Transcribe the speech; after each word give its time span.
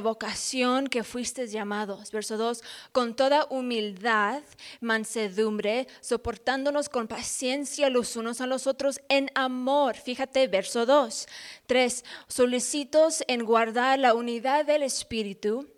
vocación 0.00 0.86
que 0.88 1.04
fuisteis 1.04 1.52
llamados. 1.52 2.10
Verso 2.10 2.36
2, 2.36 2.62
con 2.92 3.14
toda 3.14 3.46
humildad, 3.50 4.42
mansedumbre, 4.80 5.86
soportándonos 6.00 6.88
con 6.88 7.06
paciencia 7.08 7.88
los 7.90 8.16
unos 8.16 8.40
a 8.40 8.46
los 8.46 8.66
otros 8.66 9.00
en 9.08 9.30
amor. 9.34 9.96
Fíjate, 9.96 10.46
verso 10.48 10.86
2. 10.86 11.26
3, 11.66 12.04
solicitos 12.28 13.22
en 13.28 13.44
guardar 13.44 13.98
la 13.98 14.14
unidad 14.14 14.64
del 14.64 14.82
Espíritu 14.82 15.68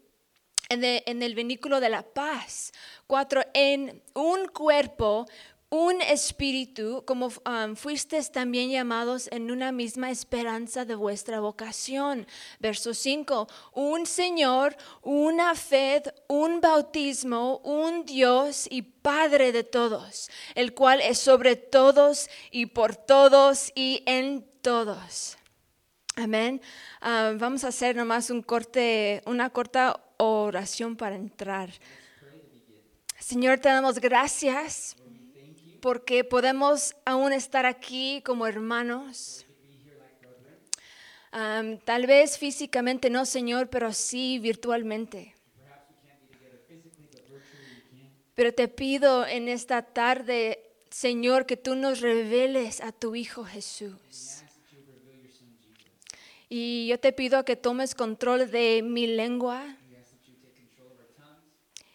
en, 0.69 0.85
el- 0.85 1.03
en 1.07 1.23
el 1.23 1.35
vínculo 1.35 1.81
de 1.81 1.91
la 1.91 2.03
paz. 2.03 2.73
Cuatro, 3.07 3.43
en 3.53 4.03
un 4.15 4.49
cuerpo, 4.49 5.27
un 5.73 6.03
espíritu, 6.03 7.03
como 7.07 7.29
um, 7.29 7.75
fuisteis 7.77 8.31
también 8.31 8.69
llamados 8.69 9.27
en 9.33 9.51
una 9.51 9.73
misma 9.73 10.11
esperanza 10.11 10.85
de 10.85 10.95
vuestra 10.95 11.41
vocación. 11.41 12.27
Verso 12.61 12.93
5, 12.93 13.49
un 13.73 14.05
Señor, 14.05 14.77
una 15.01 15.55
fe, 15.55 16.03
un 16.29 16.61
bautismo, 16.61 17.57
un 17.65 18.05
Dios 18.05 18.69
y 18.71 18.83
Padre 18.83 19.51
de 19.51 19.65
todos, 19.65 20.29
el 20.55 20.75
cual 20.75 21.01
es 21.01 21.19
sobre 21.19 21.57
todos 21.57 22.29
y 22.51 22.67
por 22.67 22.95
todos 22.95 23.73
y 23.75 24.03
en 24.05 24.47
todos. 24.61 25.39
Amén. 26.17 26.61
Ah, 27.01 27.33
vamos 27.39 27.65
a 27.65 27.69
hacer 27.69 27.97
nomás 27.97 28.29
un 28.29 28.43
corte, 28.43 29.23
una 29.25 29.49
corta 29.49 29.99
oración 30.19 30.97
para 30.97 31.17
entrar. 31.17 31.71
Señor, 33.19 33.59
te 33.59 33.71
damos 33.71 33.99
gracias 33.99 34.97
porque 35.83 36.23
podemos 36.23 36.95
aún 37.05 37.33
estar 37.33 37.67
aquí 37.67 38.23
como 38.25 38.47
hermanos. 38.47 39.45
Am, 41.33 41.79
tal 41.79 42.07
vez 42.07 42.39
físicamente 42.39 43.11
no, 43.11 43.27
Señor, 43.27 43.69
pero 43.69 43.93
sí 43.93 44.39
virtualmente. 44.39 45.35
Pero 48.35 48.55
te 48.55 48.69
pido 48.69 49.27
en 49.27 49.49
esta 49.49 49.83
tarde, 49.83 50.63
Señor, 50.89 51.47
que 51.47 51.57
tú 51.57 51.75
nos 51.75 52.01
reveles 52.01 52.81
a 52.81 52.93
tu 52.93 53.17
Hijo 53.17 53.45
Jesús. 53.45 54.45
Y 56.49 56.87
yo 56.87 57.01
te 57.01 57.13
pido 57.13 57.45
que 57.45 57.57
tomes 57.57 57.97
control 57.97 58.51
de 58.53 58.83
mi 58.85 59.09
lengua. 59.09 59.77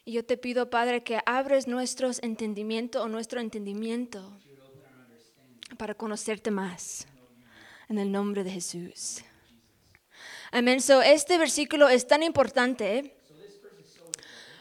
Y 0.08 0.14
yo 0.14 0.24
te 0.24 0.38
pido, 0.38 0.70
Padre, 0.70 1.04
que 1.04 1.20
abres 1.26 1.68
nuestros 1.68 2.24
entendimiento 2.24 3.04
o 3.04 3.10
nuestro 3.10 3.42
entendimiento 3.42 4.40
para 5.78 5.96
conocerte 5.96 6.50
más. 6.50 7.06
En 7.90 7.98
el 7.98 8.10
nombre 8.10 8.46
de 8.46 8.52
Jesús. 8.52 9.22
Amén. 10.50 10.80
So, 10.80 11.02
este 11.02 11.38
versículo 11.38 11.90
es 11.90 12.08
tan 12.08 12.24
importante 12.24 13.18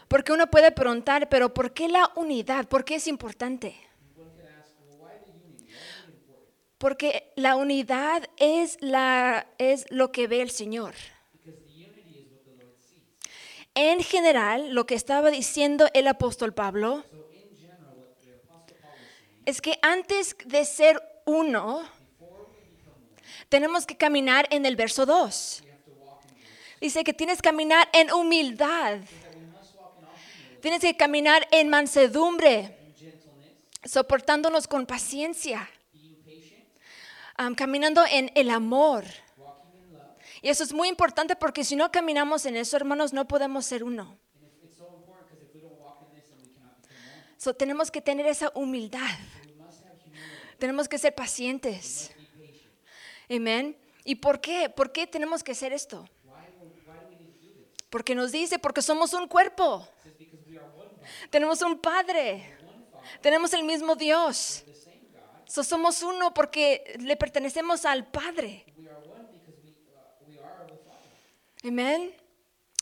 porque 0.09 0.33
uno 0.33 0.47
puede 0.47 0.73
preguntar, 0.73 1.29
pero 1.29 1.53
¿por 1.53 1.73
qué 1.73 1.87
la 1.87 2.11
unidad? 2.17 2.67
¿Por 2.67 2.83
qué 2.83 2.95
es 2.95 3.07
importante? 3.07 3.77
Porque 6.77 7.31
la 7.37 7.55
unidad 7.55 8.29
es, 8.35 8.77
la, 8.81 9.47
es 9.59 9.85
lo 9.91 10.11
que 10.11 10.27
ve 10.27 10.41
el 10.41 10.51
Señor. 10.51 10.93
En 13.79 14.01
general, 14.01 14.73
lo 14.73 14.87
que 14.87 14.95
estaba 14.95 15.29
diciendo 15.29 15.87
el 15.93 16.07
apóstol 16.07 16.51
Pablo 16.51 17.05
es 19.45 19.61
que 19.61 19.77
antes 19.83 20.35
de 20.45 20.65
ser 20.65 20.99
uno, 21.25 21.87
tenemos 23.49 23.85
que 23.85 23.95
caminar 23.95 24.47
en 24.49 24.65
el 24.65 24.75
verso 24.75 25.05
2. 25.05 25.63
Dice 26.81 27.03
que 27.03 27.13
tienes 27.13 27.37
que 27.37 27.49
caminar 27.49 27.87
en 27.93 28.11
humildad. 28.11 28.97
Tienes 30.59 30.81
que 30.81 30.97
caminar 30.97 31.47
en 31.51 31.69
mansedumbre, 31.69 32.75
soportándonos 33.85 34.67
con 34.67 34.87
paciencia, 34.87 35.69
caminando 37.55 38.03
en 38.09 38.31
el 38.33 38.49
amor. 38.49 39.05
Y 40.41 40.49
eso 40.49 40.63
es 40.63 40.73
muy 40.73 40.87
importante 40.87 41.35
porque 41.35 41.63
si 41.63 41.75
no 41.75 41.91
caminamos 41.91 42.45
en 42.45 42.55
eso, 42.55 42.77
hermanos, 42.77 43.13
no 43.13 43.27
podemos 43.27 43.65
ser 43.65 43.83
uno. 43.83 44.17
So, 47.37 47.53
tenemos 47.53 47.91
que 47.91 48.01
tener 48.01 48.25
esa 48.25 48.51
humildad. 48.55 49.15
Tenemos 50.57 50.89
que 50.89 50.97
ser 50.97 51.13
pacientes. 51.13 52.11
Amén. 53.29 53.77
¿Y 54.03 54.15
por 54.15 54.41
qué? 54.41 54.69
¿Por 54.69 54.91
qué 54.91 55.05
tenemos 55.05 55.43
que 55.43 55.51
hacer 55.51 55.71
esto? 55.71 56.09
Porque 57.89 58.15
nos 58.15 58.31
dice, 58.31 58.57
porque 58.59 58.81
somos 58.81 59.13
un 59.13 59.27
cuerpo. 59.27 59.87
Tenemos 61.29 61.61
un 61.61 61.79
Padre. 61.79 62.57
Tenemos 63.21 63.53
el 63.53 63.63
mismo 63.63 63.95
Dios. 63.95 64.63
So, 65.45 65.63
somos 65.63 66.01
uno 66.01 66.33
porque 66.33 66.97
le 66.99 67.15
pertenecemos 67.15 67.85
al 67.85 68.07
Padre. 68.07 68.65
Amén. 71.67 72.13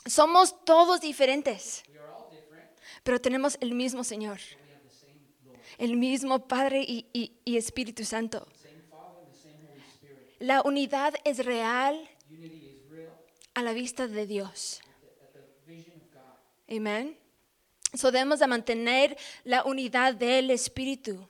Somos 0.06 0.63
todos 0.66 1.01
diferentes, 1.01 1.84
pero 3.03 3.19
tenemos 3.19 3.57
el 3.59 3.73
mismo 3.73 4.03
Señor, 4.03 4.40
el 5.78 5.96
mismo 5.97 6.47
Padre 6.47 6.81
y, 6.88 7.07
y- 7.13 7.31
y 7.44 7.57
Espíritu 7.57 8.06
Santo. 8.06 8.47
La 10.40 10.62
unidad 10.62 11.13
es 11.23 11.44
real 11.46 12.07
a 13.56 13.62
la 13.63 13.73
vista 13.73 14.07
de 14.07 14.28
Dios. 14.28 14.81
Amén. 16.69 17.17
So 17.94 18.12
debemos 18.12 18.40
de 18.40 18.47
mantener 18.47 19.17
la 19.46 19.63
unidad 19.63 20.13
del 20.13 20.52
Espíritu. 20.52 21.28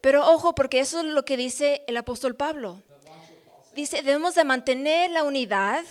Pero 0.00 0.26
ojo, 0.30 0.54
porque 0.54 0.78
eso 0.80 1.00
es 1.00 1.06
lo 1.06 1.24
que 1.24 1.36
dice 1.36 1.82
el 1.88 1.96
apóstol 1.96 2.36
Pablo. 2.36 2.80
Dice, 3.76 4.02
debemos 4.02 4.34
de 4.34 4.42
mantener 4.42 5.10
la 5.10 5.22
unidad. 5.22 5.84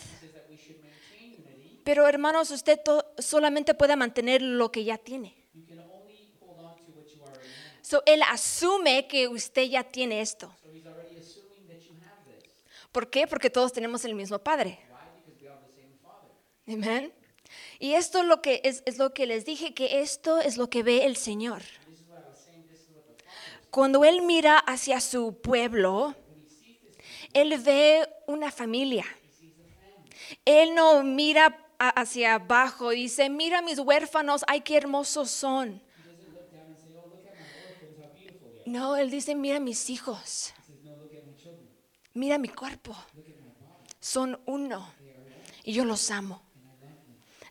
Pero 1.84 2.08
hermanos, 2.08 2.50
usted 2.50 2.80
solamente 3.20 3.76
puede 3.76 3.96
mantener 3.96 4.42
lo 4.42 4.72
que 4.72 4.84
ya 4.84 4.98
tiene. 4.98 5.36
So, 7.84 8.02
él 8.08 8.24
asume 8.24 9.08
que 9.08 9.28
usted 9.28 9.66
ya 9.66 9.84
tiene 9.84 10.22
esto. 10.22 10.52
¿Por 12.92 13.12
qué? 13.12 13.28
Porque 13.28 13.52
todos 13.52 13.72
tenemos 13.72 14.04
el 14.04 14.16
mismo 14.16 14.40
Padre. 14.40 14.80
Amén. 16.68 17.14
Y 17.78 17.94
esto 17.94 18.22
es 18.22 18.26
lo 18.26 18.42
que 18.42 18.62
es, 18.64 18.82
es 18.88 18.98
lo 18.98 19.14
que 19.14 19.28
les 19.28 19.46
dije 19.46 19.76
que 19.76 20.02
esto 20.02 20.40
es 20.40 20.58
lo 20.58 20.72
que 20.72 20.82
ve 20.82 21.06
el 21.06 21.16
Señor. 21.16 21.62
Cuando 23.70 24.04
él 24.06 24.24
mira 24.24 24.58
hacia 24.58 25.00
su 25.02 25.40
pueblo, 25.40 26.16
él 27.36 27.58
ve 27.60 28.08
una 28.28 28.50
familia. 28.50 29.06
Él 30.46 30.74
no 30.74 31.04
mira 31.04 31.60
hacia 31.78 32.36
abajo 32.36 32.94
y 32.94 33.04
dice, 33.04 33.30
mira 33.30 33.62
mis 33.62 33.78
huérfanos, 33.78 34.46
ay, 34.48 34.62
qué 34.62 34.78
hermosos 34.78 35.30
son. 35.30 35.82
No, 38.66 38.96
él 38.96 39.12
dice, 39.12 39.36
mira 39.36 39.60
mis 39.60 39.90
hijos. 39.90 40.54
Mira 42.14 42.38
mi 42.38 42.48
cuerpo. 42.48 42.96
Son 44.00 44.40
uno. 44.46 44.90
Y 45.66 45.74
yo 45.74 45.84
los 45.84 46.10
amo. 46.12 46.42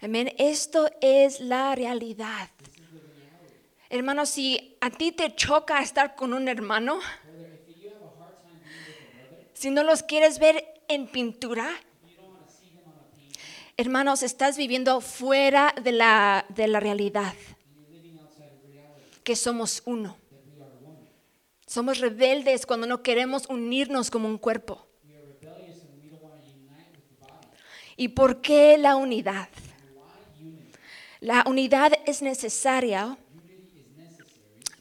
Amén. 0.01 0.33
Esto 0.39 0.89
es 1.03 1.41
la 1.41 1.75
realidad. 1.75 2.49
Hermano, 3.91 4.25
si 4.25 4.79
a 4.81 4.89
ti 4.89 5.13
te 5.13 5.35
choca 5.35 5.83
estar 5.83 6.17
con 6.17 6.33
un 6.33 6.49
hermano, 6.49 7.01
si 9.65 9.71
no 9.71 9.83
los 9.83 10.03
quieres 10.03 10.39
ver 10.39 10.63
en 10.89 11.07
pintura, 11.07 11.67
hermanos, 13.79 14.23
estás 14.23 14.59
viviendo 14.59 15.01
fuera 15.01 15.75
de 15.83 15.91
la, 15.91 16.45
de 16.51 16.69
la 16.69 16.81
realidad, 16.81 17.33
que 19.23 19.35
somos 19.35 19.83
uno. 19.87 20.19
Somos 21.67 21.99
rebeldes 21.99 22.67
cuando 22.67 22.87
no 22.87 23.03
queremos 23.03 23.47
unirnos 23.49 24.11
como 24.11 24.29
un 24.29 24.37
cuerpo. 24.37 24.87
¿Y 27.97 28.09
por 28.09 28.43
qué 28.43 28.77
la 28.77 28.97
unidad? 28.97 29.49
La 31.21 31.43
unidad 31.47 31.95
es 32.05 32.21
necesaria 32.21 33.17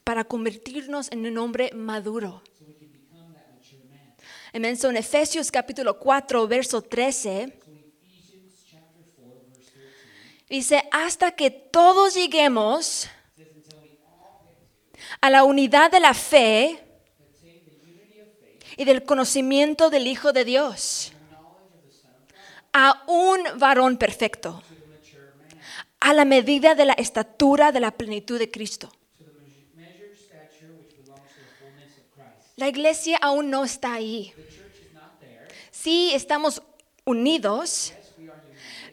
para 0.03 0.25
convertirnos 0.25 1.09
en 1.09 1.25
un 1.25 1.37
hombre 1.37 1.71
maduro. 1.73 2.41
En 4.53 4.65
Efesios 4.65 5.49
capítulo 5.49 5.97
4, 5.97 6.47
verso 6.47 6.83
13, 6.83 7.57
dice, 10.47 10.83
hasta 10.91 11.31
que 11.31 11.49
todos 11.49 12.13
lleguemos 12.13 13.09
a 15.21 15.31
la 15.31 15.43
unidad 15.43 15.89
de 15.89 15.99
la 15.99 16.13
fe 16.13 16.79
y 18.77 18.85
del 18.85 19.03
conocimiento 19.03 19.89
del 19.89 20.05
Hijo 20.05 20.31
de 20.33 20.45
Dios, 20.45 21.13
a 22.73 23.03
un 23.07 23.57
varón 23.57 23.97
perfecto, 23.97 24.61
a 25.99 26.13
la 26.13 26.25
medida 26.25 26.75
de 26.75 26.85
la 26.85 26.93
estatura 26.93 27.71
de 27.71 27.79
la 27.79 27.89
plenitud 27.89 28.37
de 28.37 28.51
Cristo. 28.51 28.91
La 32.63 32.69
iglesia 32.69 33.17
aún 33.21 33.49
no 33.49 33.65
está 33.65 33.91
ahí. 33.95 34.33
Sí, 35.69 36.11
estamos 36.13 36.61
unidos, 37.03 37.93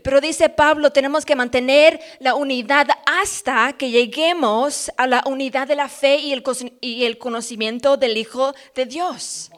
pero 0.03 0.21
dice 0.21 0.49
Pablo, 0.49 0.91
tenemos 0.91 1.25
que 1.25 1.37
mantener 1.37 2.01
la 2.19 2.35
unidad 2.35 2.89
hasta 3.07 3.73
que 3.75 3.91
lleguemos 3.91 4.91
a 4.97 5.07
la 5.07 5.23
unidad 5.25 5.69
de 5.69 5.77
la 5.77 5.89
fe 5.89 6.17
y 6.17 6.33
el, 6.33 6.43
cos- 6.43 6.73
y 6.81 7.05
el 7.05 7.17
conocimiento 7.19 7.97
del 7.97 8.17
Hijo 8.17 8.55
de 8.75 8.87
Dios. 8.87 9.53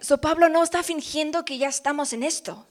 So 0.00 0.18
Pablo 0.20 0.48
no 0.48 0.62
está 0.62 0.84
fingiendo 0.84 1.44
que 1.44 1.58
ya 1.58 1.68
estamos 1.68 2.12
en 2.12 2.22
esto. 2.22 2.64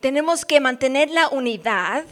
Tenemos 0.00 0.44
que 0.44 0.58
mantener 0.58 1.08
la 1.10 1.28
unidad 1.28 2.04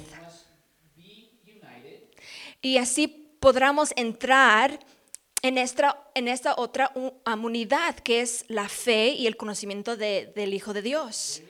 y 2.68 2.78
así 2.78 3.08
podremos 3.40 3.92
entrar 3.96 4.78
en 5.42 5.56
esta, 5.58 5.96
en 6.14 6.28
esta 6.28 6.54
otra 6.56 6.92
unidad 7.26 7.94
que 7.96 8.20
es 8.20 8.44
la 8.48 8.68
fe 8.68 9.08
y 9.10 9.26
el 9.26 9.36
conocimiento 9.36 9.96
de- 9.96 10.32
del 10.34 10.52
Hijo 10.52 10.72
de 10.74 10.82
Dios. 10.82 11.40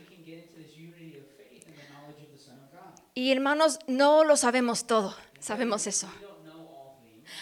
Y 3.14 3.32
hermanos, 3.32 3.78
no 3.88 4.22
lo 4.24 4.36
sabemos 4.36 4.86
todo, 4.86 5.16
sabemos 5.40 5.86
eso. 5.86 6.08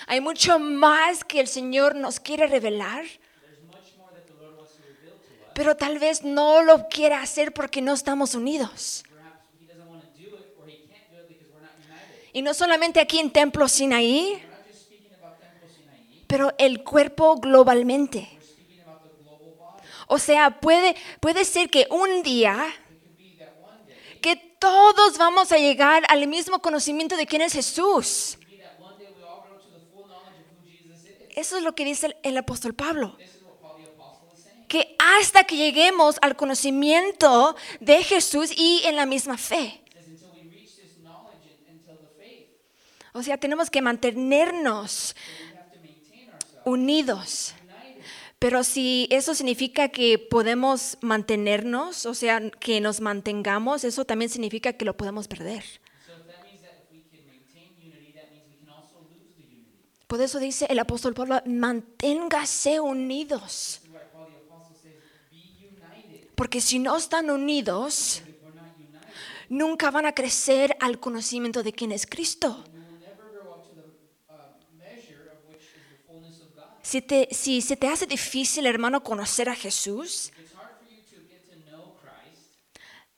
Hay 0.07 0.21
mucho 0.21 0.59
más 0.59 1.23
que 1.25 1.41
el 1.41 1.49
Señor 1.49 1.97
nos 1.97 2.19
quiere 2.21 2.47
revelar, 2.47 3.05
pero 5.55 5.77
tal 5.77 5.99
vez 5.99 6.23
no 6.23 6.63
lo 6.63 6.89
quiera 6.89 7.21
hacer 7.21 7.53
porque 7.53 7.83
no 7.83 7.93
estamos 7.93 8.35
unidos. 8.35 9.05
Y 12.37 12.43
no 12.43 12.53
solamente 12.53 13.01
aquí 13.01 13.19
en 13.19 13.31
Templo 13.31 13.67
Sinaí, 13.67 14.39
pero 16.27 16.53
el 16.59 16.85
cuerpo 16.85 17.37
globalmente. 17.37 18.29
O 20.07 20.19
sea, 20.19 20.61
puede, 20.61 20.97
puede 21.21 21.47
ser 21.47 21.71
que 21.71 21.87
un 21.89 22.23
día 22.23 22.63
que 24.21 24.37
todos 24.37 25.17
vamos 25.17 25.51
a 25.51 25.57
llegar 25.57 26.03
al 26.11 26.27
mismo 26.27 26.59
conocimiento 26.61 27.17
de 27.17 27.25
quién 27.25 27.41
es 27.41 27.55
Jesús. 27.55 28.37
Eso 31.31 31.57
es 31.57 31.63
lo 31.63 31.75
que 31.75 31.87
dice 31.87 32.19
el, 32.23 32.37
apóstol 32.37 32.75
Pablo. 32.75 33.17
Que 34.69 34.95
hasta 34.99 35.45
que 35.45 35.57
lleguemos 35.57 36.17
al 36.21 36.37
conocimiento 36.37 37.57
de 37.81 38.05
Jesús 38.05 38.51
y 38.55 38.83
en 38.85 38.97
la 38.97 39.07
misma 39.07 39.39
fe. 39.39 39.86
O 43.17 43.23
sea, 43.23 43.39
tenemos 43.39 43.71
que 43.71 43.81
mantenernos 43.81 45.17
unidos. 46.67 47.55
Pero 48.39 48.63
si 48.63 49.09
eso 49.11 49.35
significa 49.35 49.89
que 49.89 50.19
podemos 50.19 50.99
mantenernos, 51.01 52.05
o 52.05 52.13
sea, 52.13 52.51
que 52.51 52.83
nos 52.83 53.01
mantengamos, 53.01 53.85
eso 53.85 54.05
también 54.05 54.29
significa 54.29 54.75
que 54.75 54.85
lo 54.85 54.99
podemos 54.99 55.29
perder. 55.29 55.65
Por 60.07 60.21
eso 60.21 60.39
dice 60.39 60.67
el 60.69 60.79
apóstol 60.79 61.15
Pablo, 61.15 61.41
manténgase 61.47 62.81
unidos. 62.81 63.81
Porque 66.35 66.61
si 66.61 66.79
no 66.79 66.99
están 66.99 67.31
unidos, 67.31 68.23
nunca 69.49 69.91
van 69.91 70.05
a 70.05 70.13
crecer 70.13 70.77
al 70.81 71.01
conocimiento 71.01 71.63
de 71.63 71.73
quién 71.73 71.93
es 71.93 72.07
Cristo. 72.07 72.63
Si, 76.87 77.03
te, 77.03 77.27
si 77.33 77.63
se 77.63 77.77
te 77.77 77.89
hace 77.89 78.07
difícil, 78.07 78.65
hermano, 78.65 79.03
conocer 79.03 79.49
a 79.49 79.57
Jesús, 79.57 80.31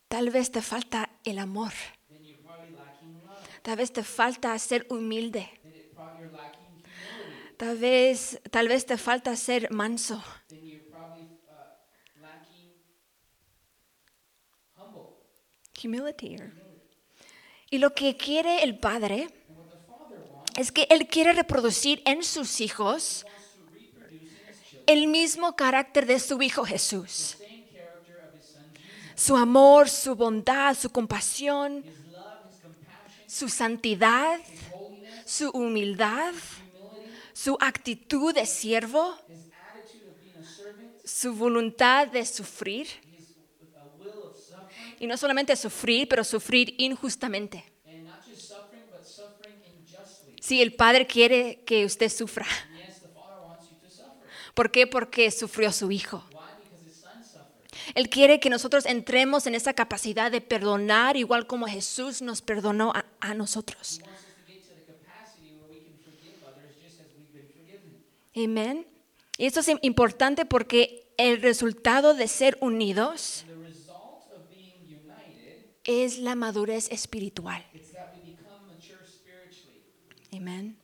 tal 0.07 0.31
vez 0.31 0.49
te 0.49 0.63
falta 0.63 1.11
el 1.23 1.37
amor. 1.37 1.71
Tal 3.61 3.77
vez 3.77 3.93
te 3.93 4.03
falta 4.03 4.57
ser 4.57 4.87
humilde. 4.89 5.47
Tal 7.57 7.77
vez, 7.77 8.41
tal 8.49 8.69
vez 8.69 8.87
te 8.87 8.97
falta 8.97 9.35
ser 9.35 9.69
manso. 9.69 10.23
Uh. 14.79 15.13
Humility. 15.83 16.37
Y 17.69 17.77
lo 17.77 17.93
que 17.93 18.17
quiere 18.17 18.63
el 18.63 18.79
Padre 18.79 19.27
es 20.57 20.71
que 20.71 20.87
Él 20.89 21.07
quiere 21.07 21.33
reproducir 21.33 22.01
en 22.05 22.23
sus 22.23 22.61
hijos 22.61 23.27
el 24.89 25.05
mismo 25.05 25.55
carácter 25.55 26.07
de 26.07 26.19
su 26.19 26.41
Hijo 26.41 26.65
Jesús. 26.65 27.37
Su 29.15 29.37
amor, 29.37 29.87
su 29.87 30.15
bondad, 30.15 30.75
su 30.75 30.89
compasión, 30.89 31.85
su 33.27 33.49
santidad, 33.49 34.39
su 35.25 35.51
humildad, 35.51 36.33
su 37.33 37.55
actitud 37.59 38.33
de 38.33 38.47
siervo, 38.47 39.15
su 41.05 41.35
voluntad 41.35 42.07
de 42.07 42.25
sufrir. 42.25 42.87
Y 44.99 45.05
no 45.05 45.17
solamente 45.17 45.55
sufrir, 45.55 46.07
pero 46.07 46.23
sufrir 46.23 46.73
injustamente. 46.79 47.63
Sí, 50.41 50.63
el 50.63 50.73
Padre 50.73 51.05
quiere 51.05 51.61
que 51.63 51.85
usted 51.85 52.09
sufra. 52.09 52.47
¿Por 54.59 54.71
qué? 54.71 54.87
Porque 54.87 55.31
sufrió 55.31 55.71
su 55.71 55.89
Hijo. 55.89 56.21
Él 57.95 58.09
quiere 58.09 58.41
que 58.41 58.49
nosotros 58.49 58.85
entremos 58.85 59.47
en 59.47 59.55
esa 59.55 59.73
capacidad 59.73 60.29
de 60.29 60.41
perdonar, 60.41 61.15
igual 61.15 61.47
como 61.47 61.65
Jesús 61.65 62.21
nos 62.21 62.41
perdonó 62.41 62.91
a, 62.93 63.05
a 63.21 63.33
nosotros. 63.35 64.01
Amén. 68.35 68.85
Y 69.37 69.45
esto 69.45 69.61
es 69.61 69.71
importante 69.81 70.43
porque 70.43 71.07
el 71.15 71.41
resultado 71.41 72.13
de 72.13 72.27
ser 72.27 72.57
unidos 72.59 73.45
es 75.85 76.19
la 76.19 76.35
madurez 76.35 76.91
espiritual. 76.91 77.65
Amén. 80.33 80.78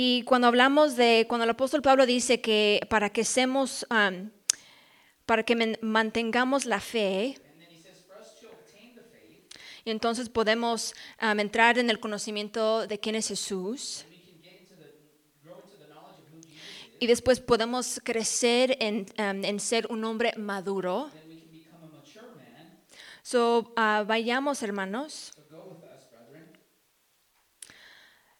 Y 0.00 0.22
cuando 0.22 0.46
hablamos 0.46 0.94
de, 0.94 1.26
cuando 1.28 1.42
el 1.42 1.50
apóstol 1.50 1.82
Pablo 1.82 2.06
dice 2.06 2.40
que 2.40 2.86
para 2.88 3.10
que 3.10 3.24
seamos, 3.24 3.84
um, 3.90 4.30
para 5.26 5.42
que 5.42 5.76
mantengamos 5.82 6.66
la 6.66 6.78
fe, 6.78 7.36
y 9.84 9.90
entonces 9.90 10.28
podemos 10.28 10.94
um, 11.20 11.40
entrar 11.40 11.78
en 11.80 11.90
el 11.90 11.98
conocimiento 11.98 12.86
de 12.86 13.00
quién 13.00 13.16
es 13.16 13.26
Jesús, 13.26 14.04
y 17.00 17.06
después 17.08 17.40
podemos 17.40 18.00
crecer 18.04 18.76
en, 18.78 19.04
um, 19.18 19.44
en 19.44 19.58
ser 19.58 19.88
un 19.90 20.04
hombre 20.04 20.32
maduro. 20.36 21.10
So, 23.24 23.72
ah, 23.74 24.04
vayamos, 24.06 24.62
hermanos. 24.62 25.32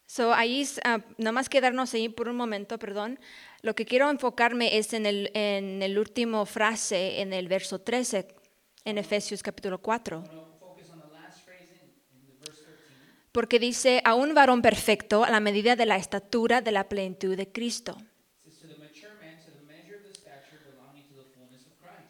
So, 0.09 0.33
ahí, 0.33 0.67
ah, 0.85 1.01
nada 1.19 1.31
más 1.31 1.49
quedarnos 1.49 1.93
ahí 1.93 2.09
por 2.09 2.29
un 2.29 2.35
momento, 2.35 2.79
perdón. 2.79 3.19
Lo 3.61 3.75
que 3.75 3.85
quiero 3.85 4.09
enfocarme 4.09 4.75
es 4.79 4.93
en 4.93 5.05
el, 5.05 5.29
en 5.35 5.83
el 5.83 5.99
último 5.99 6.47
frase, 6.47 7.21
en 7.21 7.31
el 7.31 7.47
verso 7.47 7.79
13, 7.79 8.27
en 8.85 8.97
Efesios 8.97 9.43
capítulo 9.43 9.77
4. 9.77 10.17
I'm 10.17 10.23
going 10.25 10.33
to 10.33 10.57
focus 10.59 10.89
on 10.91 10.99
the 10.99 11.13
last 11.13 11.45
phrase 11.45 11.69
in, 11.71 12.21
in 12.21 12.25
the 12.25 12.33
verse 12.43 12.59
13. 12.65 13.29
Porque 13.31 13.59
dice, 13.59 14.01
a 14.03 14.15
un 14.15 14.33
varón 14.33 14.63
perfecto 14.63 15.23
a 15.23 15.29
la 15.29 15.39
medida 15.39 15.75
de 15.75 15.85
la 15.85 15.97
estatura 15.97 16.61
de 16.61 16.71
la 16.71 16.89
plenitud 16.89 17.37
de 17.37 17.51
Cristo. 17.51 17.95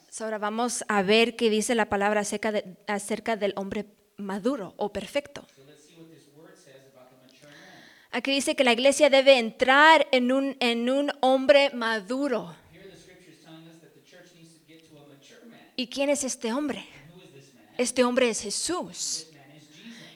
So, 0.10 0.24
ahora 0.24 0.38
vamos 0.38 0.84
a 0.88 1.02
ver 1.02 1.36
qué 1.36 1.50
dice 1.50 1.76
la 1.76 1.88
palabra 1.88 2.22
acerca, 2.22 2.52
de- 2.52 2.78
acerca 2.88 3.36
del 3.36 3.54
hombre 3.58 3.86
maduro 4.18 4.74
o 4.78 4.92
perfecto. 4.92 5.46
Aquí 8.12 8.32
dice 8.32 8.56
que 8.56 8.64
la 8.64 8.74
iglesia 8.74 9.10
debe 9.10 9.38
entrar 9.38 10.08
en 10.12 10.32
un, 10.32 10.58
en 10.60 10.90
un 10.90 11.12
hombre 11.22 11.70
maduro. 11.72 12.56
Here 12.74 12.90
the 12.90 12.98
scripture 12.98 13.32
is 13.32 13.44
telling 13.44 13.68
us 13.68 13.80
that 13.82 13.94
the 13.94 14.04
church 14.04 14.34
needs 14.36 14.56
to 14.56 14.62
get 14.68 14.90
to 14.90 14.98
a 14.98 15.08
mature 15.08 15.46
man. 15.48 15.60
¿Y 15.76 15.88
quién 15.88 16.10
es 16.10 16.24
este 16.24 16.52
hombre? 16.52 16.86
Este 17.78 18.04
hombre 18.04 18.30
es 18.30 18.42
Jesús. 18.42 19.28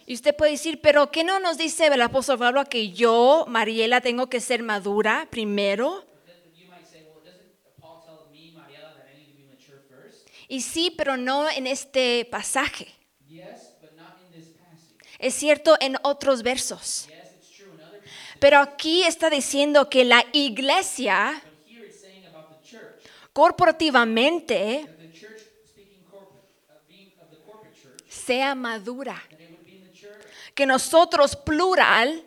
Y 0.06 0.16
usted 0.16 0.36
puede 0.36 0.52
decir, 0.52 0.82
pero 0.82 1.12
¿qué 1.12 1.24
no 1.24 1.40
nos 1.40 1.58
dice 1.58 1.88
el 1.88 2.02
apóstol 2.02 2.38
Pablo 2.38 2.66
que 2.66 2.92
yo, 2.92 3.46
Mariela, 3.48 4.02
tengo 4.02 4.28
que 4.28 4.42
ser 4.42 4.64
madura 4.64 5.28
primero? 5.30 6.06
Y 10.50 10.62
sí, 10.62 10.94
pero 10.98 11.16
no 11.16 11.50
en 11.50 11.68
este 11.68 12.26
pasaje. 12.26 12.88
Es 15.20 15.36
cierto 15.36 15.78
en 15.80 15.96
otros 16.04 16.44
versos. 16.44 17.08
Pero 18.44 18.60
aquí 18.60 19.04
está 19.04 19.30
diciendo 19.30 19.90
que 19.90 20.04
la 20.04 20.26
iglesia 20.34 21.42
corporativamente 23.32 24.86
sea 28.10 28.54
madura. 28.54 29.24
Que 30.54 30.66
nosotros, 30.66 31.38
plural, 31.38 32.22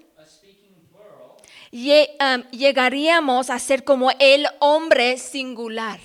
um, 1.71 2.51
llegaríamos 2.51 3.51
a 3.51 3.59
ser 3.59 3.85
como 3.85 4.11
el 4.19 4.47
hombre 4.61 5.19
singular. 5.19 6.01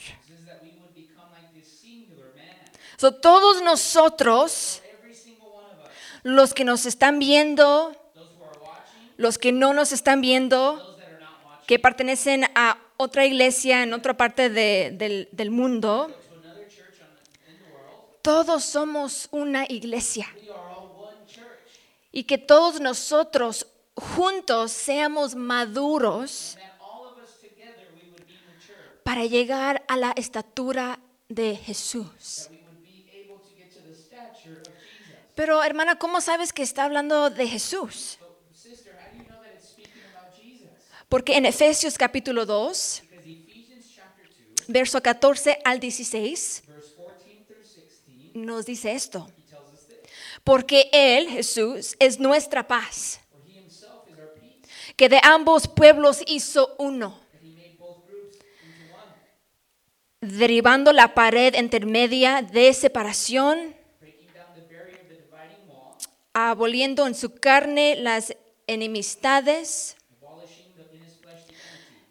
So, 2.98 3.14
todos 3.14 3.62
nosotros, 3.62 4.82
los 6.24 6.54
que 6.54 6.66
nos 6.66 6.86
están 6.86 7.18
viendo, 7.18 7.96
los 9.22 9.38
que 9.38 9.52
no 9.52 9.74
nos 9.74 9.92
están 9.92 10.20
viendo, 10.22 10.98
que 11.68 11.80
pertenecen 11.80 12.46
a 12.56 12.78
otra 12.98 13.26
iglesia 13.26 13.84
en 13.84 13.94
otra 13.94 14.16
parte 14.18 14.50
de- 14.50 15.28
del, 15.32 15.52
mundo, 15.52 16.14
todos 18.22 18.64
somos 18.64 19.28
una 19.32 19.66
iglesia. 19.68 20.28
Y 22.12 22.24
que 22.26 22.38
todos 22.38 22.80
nosotros 22.82 23.68
juntos 23.96 24.72
seamos 24.72 25.34
maduros 25.36 26.58
para 29.04 29.26
llegar 29.26 29.84
a 29.88 29.98
la 29.98 30.12
estatura 30.16 31.00
de 31.30 31.56
Jesús. 31.56 32.50
Pero 35.36 35.64
hermana, 35.64 35.98
¿cómo 35.98 36.22
sabes 36.22 36.52
que 36.54 36.62
está 36.62 36.84
hablando 36.84 37.30
de 37.30 37.48
Jesús? 37.48 38.20
Porque 41.12 41.36
en 41.36 41.46
Efesios 41.46 41.98
capítulo 41.98 42.46
2, 42.46 43.04
Because 43.04 43.30
Ephesians 43.30 43.86
chapter 43.94 44.30
2, 44.56 44.68
verso 44.70 45.02
14 45.02 45.60
al 45.66 45.82
16, 45.82 46.64
verse 46.66 46.96
14 46.96 47.44
through 47.48 47.64
16, 47.66 48.36
nos 48.36 48.66
dice 48.66 48.94
esto. 48.94 49.30
Porque 50.46 50.90
Él, 50.94 51.28
Jesús, 51.28 51.98
es 52.00 52.18
nuestra 52.18 52.66
paz, 52.66 53.20
que 54.96 55.10
de 55.10 55.20
ambos 55.22 55.68
pueblos 55.68 56.22
hizo 56.28 56.76
uno, 56.80 57.20
derribando 60.22 60.94
la 60.94 61.14
pared 61.14 61.56
intermedia 61.56 62.42
de 62.42 62.74
separación, 62.74 63.76
aboliendo 66.32 67.06
en 67.06 67.16
su 67.16 67.36
carne 67.36 67.98
las 67.98 68.34
enemistades, 68.66 69.98
abolishing 70.42 70.72
the, 70.76 70.96
in 70.96 71.04
his 71.04 71.18
flesh 71.18 71.46
the 71.46 71.54
enmity, 71.54 72.11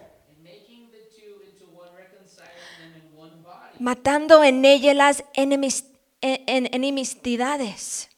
matando 3.81 4.43
en 4.43 4.63
ella 4.63 4.93
las 4.93 5.23
enemis- 5.33 5.85
en- 6.21 6.43
en- 6.47 6.69
enemistades. 6.73 8.09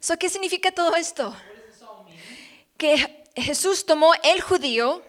So, 0.00 0.18
¿Qué 0.18 0.28
significa 0.28 0.72
todo 0.72 0.96
esto? 0.96 1.32
Que 2.76 3.24
Jesús 3.36 3.86
tomó 3.86 4.12
el 4.24 4.40
judío, 4.40 5.00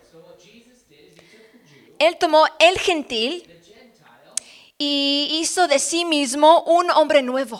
él 1.97 2.17
tomó 2.19 2.45
el 2.59 2.77
gentil 2.77 3.43
y 4.77 5.39
hizo 5.41 5.67
de 5.67 5.79
sí 5.79 6.05
mismo 6.05 6.63
un 6.65 6.91
hombre 6.91 7.23
nuevo. 7.23 7.59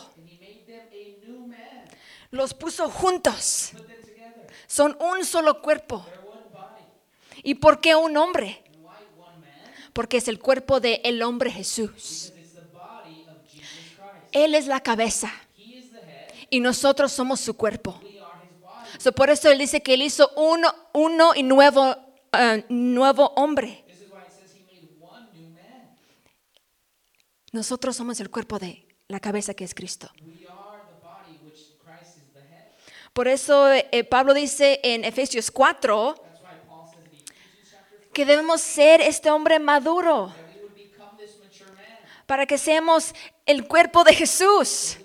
Los 2.29 2.53
puso 2.53 2.89
juntos. 2.89 3.71
Son 4.67 4.95
un 4.99 5.25
solo 5.25 5.61
cuerpo. 5.61 6.05
¿Y 7.43 7.55
por 7.55 7.79
qué 7.81 7.95
un 7.95 8.15
hombre? 8.17 8.62
Porque 9.93 10.17
es 10.17 10.27
el 10.27 10.39
cuerpo 10.39 10.79
del 10.79 10.99
el 11.03 11.21
hombre 11.21 11.51
Jesús. 11.51 12.33
Él 14.31 14.55
es 14.55 14.67
la 14.67 14.81
cabeza 14.81 15.31
y 16.49 16.59
nosotros 16.59 17.11
somos 17.11 17.39
su 17.39 17.55
cuerpo. 17.55 17.99
So, 18.99 19.11
por 19.11 19.29
eso 19.29 19.49
él 19.49 19.59
dice 19.59 19.81
que 19.81 19.93
él 19.95 20.01
hizo 20.01 20.31
uno, 20.35 20.73
uno 20.93 21.33
y 21.35 21.43
nuevo, 21.43 21.95
eh, 22.31 22.65
nuevo 22.69 23.33
hombre. 23.35 23.83
Nosotros 27.51 27.95
somos 27.95 28.19
el 28.19 28.29
cuerpo 28.29 28.57
de 28.57 28.87
la 29.07 29.19
cabeza 29.19 29.53
que 29.53 29.63
es 29.63 29.75
Cristo. 29.75 30.11
Por 33.13 33.27
eso 33.27 33.71
eh, 33.71 34.03
Pablo 34.03 34.33
dice 34.33 34.79
en 34.83 35.05
Efesios 35.05 35.51
4 35.51 36.15
que 38.13 38.25
debemos 38.25 38.61
ser 38.61 39.01
este 39.01 39.29
hombre 39.31 39.59
maduro 39.59 40.33
para 42.25 42.45
que 42.45 42.57
seamos 42.57 43.13
el 43.45 43.67
cuerpo 43.67 44.03
de 44.03 44.13
Jesús. 44.13 44.97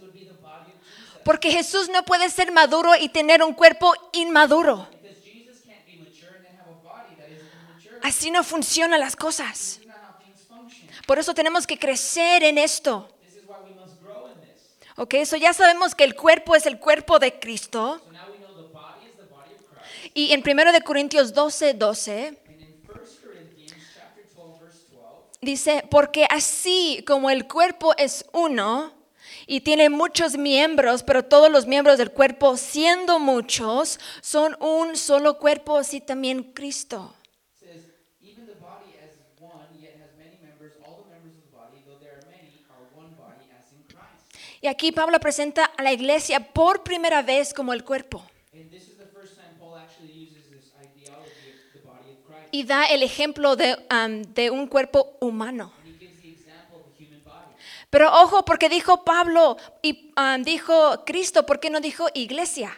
Porque 1.25 1.51
Jesús 1.51 1.89
no 1.89 2.05
puede 2.05 2.31
ser 2.31 2.53
maduro 2.53 2.93
y 2.99 3.09
tener 3.09 3.43
un 3.43 3.53
cuerpo 3.53 3.93
inmaduro. 4.13 4.89
Así 8.03 8.31
no 8.31 8.45
funcionan 8.45 9.01
las 9.01 9.17
cosas. 9.17 9.81
Por 11.07 11.19
eso 11.19 11.35
tenemos 11.35 11.67
que 11.67 11.79
crecer 11.79 12.45
en 12.45 12.59
esto. 12.59 13.09
Ok, 14.97 15.15
eso 15.15 15.37
ya 15.37 15.53
sabemos 15.53 15.95
que 15.95 16.05
el 16.05 16.15
cuerpo 16.15 16.57
es 16.57 16.67
el 16.67 16.79
cuerpo 16.79 17.19
de 17.19 17.39
Cristo. 17.39 18.01
Y 20.15 20.33
en 20.33 20.43
1 20.47 20.73
de 20.73 20.81
Corintios 20.83 21.35
12, 21.35 21.75
12 21.75 22.39
And 22.49 22.63
in 22.63 22.75
1 22.89 22.99
Corinthians 23.23 23.85
chapter 23.95 24.25
12 24.35 24.59
verse 24.61 24.85
12, 24.91 25.28
dice, 25.41 25.85
porque 25.91 26.27
así 26.31 27.05
como 27.07 27.31
el 27.31 27.47
cuerpo 27.47 27.95
es 27.97 28.25
uno 28.33 28.93
y 29.47 29.61
tiene 29.61 29.89
muchos 29.91 30.37
miembros, 30.37 31.03
pero 31.03 31.25
todos 31.25 31.51
los 31.51 31.67
miembros 31.67 31.99
del 31.99 32.11
cuerpo, 32.11 32.57
siendo 32.57 33.19
muchos, 33.19 33.99
son 34.21 34.57
un 34.61 34.97
solo 34.97 35.39
cuerpo, 35.39 35.79
así 35.79 36.01
también 36.01 36.43
Cristo. 36.53 37.15
Y 44.61 44.67
aquí 44.67 44.91
Pablo 44.91 45.21
presenta 45.21 45.65
a 45.65 45.83
la 45.85 45.93
iglesia 45.93 46.53
por 46.53 46.83
primera 46.83 47.23
vez 47.23 47.55
como 47.55 47.73
el 47.73 47.85
cuerpo 47.85 48.25
y 52.51 52.65
da 52.65 52.87
el 52.87 53.03
ejemplo 53.03 53.57
de, 53.57 53.77
de 54.29 54.51
un 54.51 54.67
cuerpo 54.67 55.17
humano. 55.21 55.73
Pero 57.91 58.13
ojo, 58.23 58.45
porque 58.45 58.69
dijo 58.69 59.05
Pablo 59.05 59.57
y 59.83 60.11
dijo 60.45 61.05
Cristo, 61.07 61.47
¿por 61.47 61.59
qué 61.59 61.71
no 61.71 61.81
dijo 61.81 62.07
iglesia? 62.15 62.77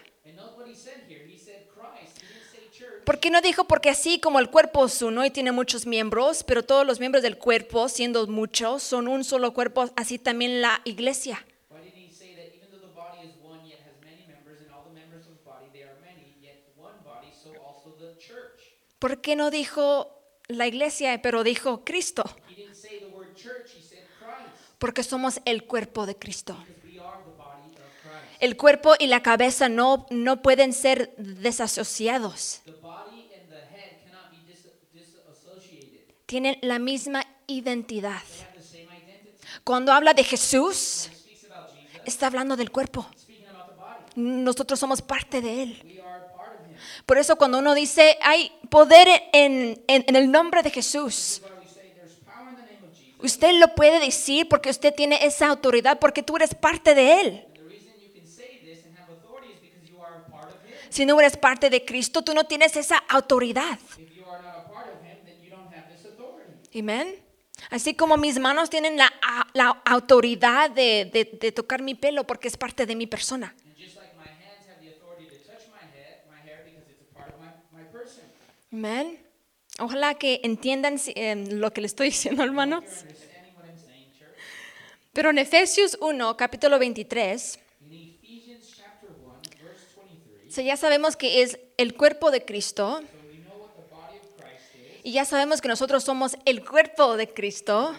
¿Por 3.04 3.18
qué 3.18 3.30
no 3.30 3.40
dijo 3.40 3.64
porque 3.64 3.90
así 3.90 4.20
como 4.20 4.38
el 4.38 4.50
cuerpo 4.50 4.86
es 4.86 5.02
uno 5.02 5.24
y 5.24 5.30
tiene 5.30 5.50
muchos 5.50 5.84
miembros, 5.84 6.44
pero 6.44 6.62
todos 6.62 6.86
los 6.86 7.00
miembros 7.00 7.24
del 7.24 7.38
cuerpo, 7.38 7.88
siendo 7.88 8.26
muchos, 8.28 8.84
son 8.84 9.08
un 9.08 9.24
solo 9.24 9.52
cuerpo, 9.52 9.90
así 9.96 10.18
también 10.18 10.60
la 10.60 10.80
iglesia? 10.84 11.44
¿Por 19.00 19.22
qué 19.22 19.34
no 19.34 19.50
dijo 19.50 20.22
la 20.46 20.66
iglesia, 20.66 21.20
pero 21.22 21.42
dijo 21.42 21.84
Cristo? 21.84 22.22
Porque 24.78 25.02
somos 25.02 25.40
el 25.46 25.64
cuerpo 25.64 26.04
de 26.06 26.16
Cristo. 26.16 26.56
El 28.40 28.56
cuerpo 28.56 28.94
y 28.98 29.06
la 29.06 29.22
cabeza 29.22 29.68
no, 29.70 30.06
no 30.10 30.42
pueden 30.42 30.74
ser 30.74 31.14
desasociados. 31.16 32.60
Tienen 36.26 36.58
la 36.60 36.78
misma 36.78 37.24
identidad. 37.46 38.22
Cuando 39.64 39.92
habla 39.92 40.12
de 40.12 40.24
Jesús, 40.24 41.08
está 42.04 42.26
hablando 42.26 42.54
del 42.54 42.70
cuerpo. 42.70 43.08
nosotros 44.14 44.78
somos 44.78 45.00
parte 45.00 45.40
de 45.40 45.62
Él. 45.62 46.02
Por 47.06 47.18
eso 47.18 47.36
cuando 47.36 47.58
uno 47.58 47.74
dice, 47.74 48.16
hay 48.22 48.50
poder 48.70 49.08
en, 49.32 49.82
en- 49.88 50.04
en 50.06 50.16
el 50.16 50.30
nombre 50.30 50.62
de 50.62 50.70
Jesús, 50.70 51.40
usted 53.18 53.52
lo 53.58 53.74
puede 53.74 54.00
decir 54.00 54.48
porque 54.48 54.70
usted 54.70 54.94
tiene 54.94 55.24
esa 55.24 55.48
autoridad, 55.48 55.98
porque 55.98 56.22
tú 56.22 56.36
eres 56.36 56.54
parte 56.54 56.94
de 56.94 57.20
Él. 57.20 57.44
Si 60.90 61.04
no 61.06 61.20
eres 61.20 61.36
parte 61.36 61.70
de 61.70 61.84
Cristo, 61.84 62.22
tú 62.22 62.34
no 62.34 62.44
tienes 62.44 62.74
esa 62.76 62.96
autoridad. 63.08 63.78
Amén. 66.78 67.22
Así 67.70 67.94
como 67.94 68.16
mis 68.16 68.38
manos 68.38 68.70
tienen 68.70 68.96
la, 68.96 69.12
la 69.52 69.82
autoridad 69.84 70.70
de, 70.70 71.10
de- 71.12 71.38
de 71.40 71.52
tocar 71.52 71.82
mi 71.82 71.94
pelo 71.94 72.24
porque 72.26 72.48
es 72.48 72.56
parte 72.56 72.86
de 72.86 72.96
mi 72.96 73.06
persona. 73.06 73.54
Amén. 78.72 79.18
Ojalá 79.80 80.14
que 80.14 80.40
entiendan 80.44 80.96
em, 81.16 81.58
lo 81.58 81.72
que 81.72 81.80
le 81.80 81.88
estoy 81.88 82.10
diciendo, 82.10 82.44
hermanos. 82.44 82.84
Pero 85.12 85.30
en 85.30 85.38
Efesios 85.38 85.98
1, 86.00 86.36
capítulo 86.36 86.78
23, 86.78 87.58
In 87.90 88.16
Ephesians 88.22 88.72
chapter 88.76 89.10
1, 89.10 89.40
verse 89.60 89.96
23, 89.96 90.54
so 90.54 90.60
ya 90.60 90.76
sabemos 90.76 91.16
que 91.16 91.42
es 91.42 91.58
el 91.78 91.96
cuerpo 91.96 92.30
de 92.30 92.44
Cristo 92.44 93.02
y 95.02 95.12
ya 95.12 95.24
sabemos 95.24 95.60
que 95.60 95.66
nosotros 95.66 96.04
somos 96.04 96.36
el 96.44 96.64
cuerpo 96.64 97.16
de 97.16 97.28
Cristo. 97.28 97.92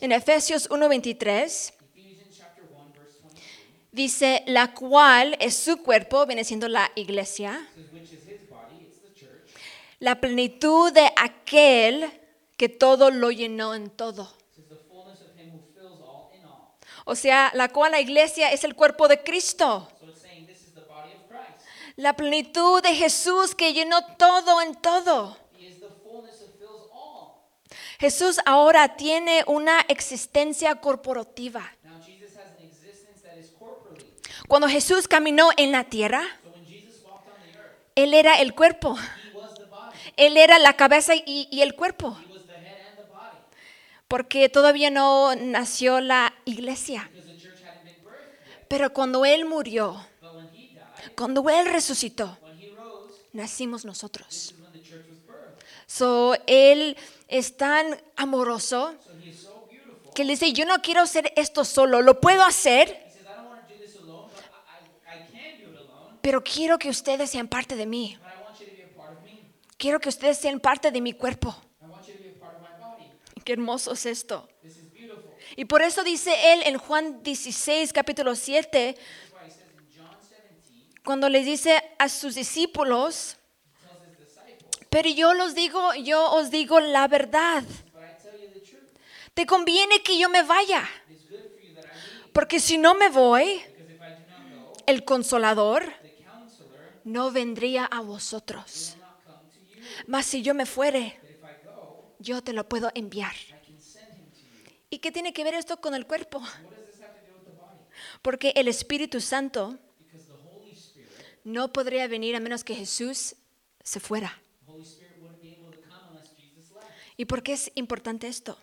En 0.00 0.12
Efesios 0.12 0.68
1, 0.70 0.88
23 0.88 1.74
Ephesians 1.94 2.38
chapter 2.38 2.64
1, 2.64 2.92
verse 2.98 3.18
23 3.20 3.44
dice, 3.92 4.42
la 4.46 4.72
cual 4.72 5.36
es 5.38 5.54
su 5.54 5.82
cuerpo, 5.82 6.24
viene 6.24 6.44
siendo 6.44 6.66
la 6.68 6.90
iglesia, 6.94 7.68
la 10.02 10.20
plenitud 10.20 10.92
de 10.92 11.12
aquel 11.14 12.10
que 12.56 12.68
todo 12.68 13.12
lo 13.12 13.30
llenó 13.30 13.72
en 13.72 13.88
todo. 13.88 14.28
O 17.04 17.14
sea, 17.14 17.52
la 17.54 17.68
cual 17.68 17.92
la 17.92 18.00
iglesia 18.00 18.50
es 18.50 18.64
el 18.64 18.74
cuerpo 18.74 19.06
de 19.06 19.22
Cristo. 19.22 19.88
La 21.94 22.16
plenitud 22.16 22.82
de 22.82 22.96
Jesús 22.96 23.54
que 23.54 23.72
llenó 23.72 24.04
todo 24.16 24.60
en 24.60 24.74
todo. 24.74 25.36
Jesús 28.00 28.40
ahora 28.44 28.96
tiene 28.96 29.44
una 29.46 29.82
existencia 29.86 30.74
corporativa. 30.80 31.70
Cuando 34.48 34.68
Jesús 34.68 35.06
caminó 35.06 35.50
en 35.56 35.70
la 35.70 35.84
tierra, 35.84 36.24
Él 37.94 38.14
era 38.14 38.40
el 38.40 38.54
cuerpo. 38.56 38.96
he 39.32 39.38
was 39.38 39.54
the 39.54 39.66
body. 39.66 39.96
Él 40.16 40.36
era 40.36 40.58
la 40.58 40.74
cabeza 40.74 41.14
y, 41.14 41.60
el 41.60 41.74
cuerpo. 41.74 42.18
Porque 44.08 44.48
todavía 44.48 44.90
no 44.90 45.34
nació 45.34 46.00
la 46.00 46.34
iglesia. 46.44 47.10
Pero 48.68 48.92
cuando 48.92 49.24
Él 49.24 49.44
murió, 49.44 50.06
cuando 51.16 51.48
Él 51.48 51.66
resucitó, 51.66 52.38
nacimos 53.32 53.84
nosotros. 53.84 54.54
So, 55.86 56.34
Él 56.46 56.96
es 57.28 57.56
tan 57.56 58.00
amoroso 58.16 58.94
que 60.14 60.24
le 60.24 60.32
dice, 60.32 60.52
yo 60.52 60.66
no 60.66 60.80
quiero 60.82 61.00
hacer 61.00 61.32
esto 61.36 61.64
solo, 61.64 62.02
lo 62.02 62.20
puedo 62.20 62.44
hacer, 62.44 63.12
pero 66.20 66.42
quiero 66.42 66.78
que 66.78 66.88
ustedes 66.88 67.30
sean 67.30 67.48
parte 67.48 67.76
de 67.76 67.86
mí. 67.86 68.18
Quiero 69.82 69.98
que 69.98 70.10
ustedes 70.10 70.38
sean 70.38 70.60
parte 70.60 70.92
de 70.92 71.00
mi 71.00 71.12
cuerpo. 71.12 71.48
I 71.80 71.86
want 71.86 72.06
you 72.06 72.14
to 72.14 72.22
be 72.22 72.28
a 72.28 72.40
part 72.40 72.54
of 72.54 72.62
my 72.62 72.68
body. 72.80 73.10
Qué 73.44 73.54
hermoso 73.54 73.94
es 73.94 74.06
esto. 74.06 74.48
Y 75.56 75.64
por 75.64 75.82
eso 75.82 76.04
dice 76.04 76.52
él 76.52 76.62
en 76.66 76.78
Juan 76.78 77.20
16, 77.24 77.92
capítulo 77.92 78.36
7, 78.36 78.94
That's 78.94 79.32
why 79.32 79.44
he 79.44 79.50
says 79.50 79.62
in 79.76 79.88
John 79.92 80.16
17, 80.20 81.02
cuando 81.04 81.28
les 81.28 81.44
dice 81.44 81.82
a 81.98 82.08
sus 82.08 82.36
discípulos, 82.36 83.38
pero 84.88 85.08
yo 85.08 85.34
los 85.34 85.56
digo, 85.56 85.94
yo 85.94 86.30
os 86.30 86.52
digo 86.52 86.78
la 86.78 87.08
verdad. 87.08 87.64
But 87.92 88.02
I 88.04 88.22
tell 88.22 88.40
you 88.40 88.52
the 88.54 88.60
truth. 88.60 88.88
Te 89.34 89.46
conviene 89.46 90.00
que 90.04 90.16
yo 90.16 90.28
me 90.28 90.44
vaya, 90.44 90.88
porque 92.32 92.60
si 92.60 92.78
no 92.78 92.94
me 92.94 93.08
voy, 93.08 93.60
Because 93.64 93.94
if 93.94 94.00
I 94.00 94.14
do 94.14 94.60
not 94.60 94.74
go, 94.76 94.82
el 94.86 95.04
consolador 95.04 95.82
the 96.02 96.22
counselor 96.22 97.00
no 97.02 97.32
vendría 97.32 97.84
a 97.84 98.00
vosotros. 98.00 98.96
Mas 100.06 100.26
si 100.26 100.42
yo 100.42 100.54
me 100.54 100.66
fuere, 100.66 101.18
yo 102.18 102.42
te 102.42 102.52
lo 102.52 102.68
puedo 102.68 102.90
enviar. 102.94 103.34
¿Y 104.90 104.98
qué 104.98 105.10
tiene 105.10 105.32
que 105.32 105.44
ver 105.44 105.54
esto 105.54 105.80
con 105.80 105.94
el 105.94 106.06
cuerpo? 106.06 106.42
Porque 108.20 108.52
el 108.56 108.68
Espíritu 108.68 109.20
Santo 109.20 109.78
no 111.44 111.72
podría 111.72 112.06
venir 112.08 112.36
a 112.36 112.40
menos 112.40 112.64
que 112.64 112.74
Jesús 112.74 113.34
se 113.82 114.00
fuera. 114.00 114.40
¿Y 117.16 117.24
por 117.24 117.42
qué 117.42 117.52
es 117.52 117.70
importante 117.74 118.28
esto? 118.28 118.58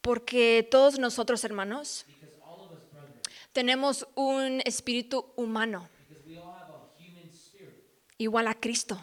Porque 0.00 0.66
todos 0.70 0.98
nosotros, 0.98 1.44
hermanos, 1.44 2.04
tenemos 3.52 4.06
un 4.14 4.60
espíritu 4.64 5.32
humano, 5.36 5.88
igual 8.18 8.48
a 8.48 8.54
Cristo. 8.54 9.02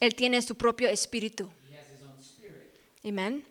Él 0.00 0.14
tiene 0.14 0.42
su 0.42 0.56
propio 0.56 0.88
espíritu. 0.88 1.50
Amén. 3.04 3.46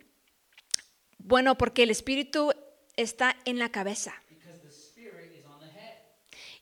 Bueno, 1.17 1.57
porque 1.57 1.83
el 1.83 1.91
espíritu 1.91 2.51
está 2.95 3.35
en 3.45 3.59
la 3.59 3.69
cabeza. 3.69 4.13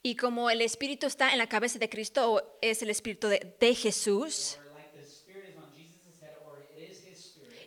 Y 0.03 0.15
como 0.15 0.49
el 0.49 0.61
espíritu 0.61 1.05
está 1.05 1.31
en 1.31 1.37
la 1.37 1.47
cabeza 1.47 1.77
de 1.77 1.89
Cristo, 1.89 2.33
o 2.33 2.57
es 2.61 2.81
el 2.81 2.89
espíritu 2.89 3.27
de, 3.27 3.55
de 3.59 3.75
Jesús, 3.75 4.57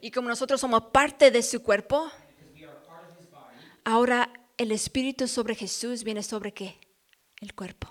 y 0.00 0.11
como 0.11 0.29
nosotros 0.29 0.61
somos 0.61 0.90
parte 0.92 1.31
de 1.31 1.42
su 1.42 1.62
cuerpo, 1.62 2.11
ahora 3.85 4.31
el 4.59 4.70
espíritu 4.72 5.27
sobre 5.29 5.55
Jesús 5.55 6.05
viene 6.05 6.22
sobre 6.22 6.53
qué? 6.53 6.79
El 7.40 7.55
cuerpo. 7.55 7.88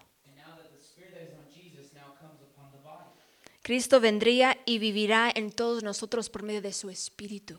Cristo 3.63 3.99
vendría 3.99 4.57
y 4.65 4.77
vivirá 4.77 5.31
en 5.33 5.51
todos 5.51 5.83
nosotros 5.83 6.29
por 6.29 6.43
medio 6.43 6.61
de 6.61 6.73
su 6.73 6.89
espíritu. 6.89 7.57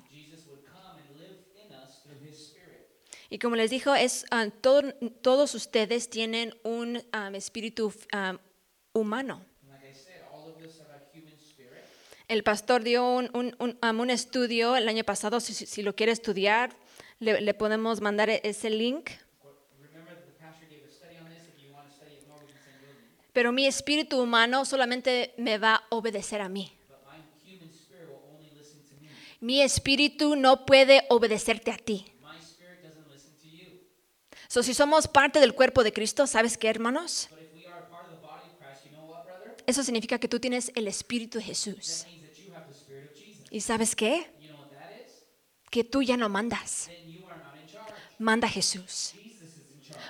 Y 3.31 3.39
como 3.39 3.57
les 3.57 3.71
dijo, 3.71 3.95
es, 3.95 4.27
ah, 4.31 4.49
todo- 4.61 4.93
todos 5.23 5.55
ustedes 5.55 6.09
tienen 6.11 6.55
un 6.63 7.03
ah, 7.13 7.31
espíritu 7.35 7.93
ah, 8.13 8.39
humano. 8.93 9.45
El 12.29 12.43
pastor 12.43 12.83
dio 12.85 13.07
un, 13.09 13.31
un- 13.35 13.57
un, 13.59 13.79
um, 13.83 14.01
un 14.01 14.11
estudio 14.11 14.77
el 14.77 14.89
año 14.89 15.05
pasado, 15.05 15.41
si, 15.41 15.53
si- 15.55 15.83
lo 15.83 15.95
quiere 15.97 16.13
estudiar, 16.13 16.77
le, 17.19 17.41
le 17.41 17.55
podemos 17.55 18.01
mandar 18.01 18.29
ese 18.31 18.71
link. 18.71 19.11
Pero 23.35 23.53
mi 23.53 23.67
espíritu 23.67 24.23
humano 24.23 24.65
solamente 24.65 25.35
me 25.37 25.59
va 25.59 25.75
a 25.75 25.85
obedecer 25.91 26.41
a 26.41 26.49
mí. 26.49 26.73
Mi 29.41 29.61
espíritu 29.61 30.37
no 30.37 30.65
puede 30.65 31.05
obedecerte 31.11 31.71
a 31.73 31.77
ti. 31.77 32.07
So, 34.49 34.63
si 34.63 34.73
somos 34.73 35.09
parte 35.09 35.41
del 35.41 35.53
cuerpo 35.53 35.83
de 35.83 35.93
Cristo, 35.93 36.29
¿sabes 36.29 36.57
qué, 36.57 36.69
hermanos? 36.69 37.29
Eso 39.67 39.83
significa 39.83 40.19
que 40.21 40.29
tú 40.29 40.39
tienes 40.39 40.71
el 40.77 40.87
espíritu 40.87 41.39
de 41.39 41.45
Jesús. 41.45 42.07
¿Y 43.51 43.61
sabes 43.61 43.97
qué? 43.97 44.31
Que 45.71 45.83
tú 45.83 46.03
ya 46.03 46.17
no 46.17 46.29
mandas. 46.29 46.89
Manda 48.17 48.49
Jesús. 48.49 49.15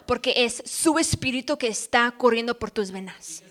Porque 0.07 0.33
es 0.37 0.63
su 0.67 0.99
espíritu 0.99 1.57
que 1.57 1.69
está 1.69 2.13
corriendo 2.13 2.59
por 2.59 2.71
tus 2.71 2.91
venas. 2.91 3.43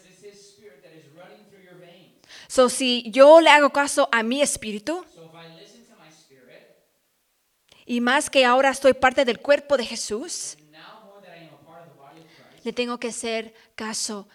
So, 2.47 2.69
si 2.69 3.09
yo 3.09 3.41
le 3.41 3.49
hago 3.49 3.71
caso 3.71 4.07
a 4.11 4.21
mi 4.21 4.41
espíritu, 4.41 5.03
y 7.85 7.99
más 7.99 8.29
que 8.29 8.45
ahora 8.45 8.69
estoy 8.69 8.93
parte 8.93 9.25
del 9.25 9.39
cuerpo 9.39 9.75
de 9.75 9.85
Jesús, 9.85 10.57
le 12.63 12.71
tengo 12.71 12.99
que 12.99 13.09
hacer 13.09 13.53
caso 13.75 14.27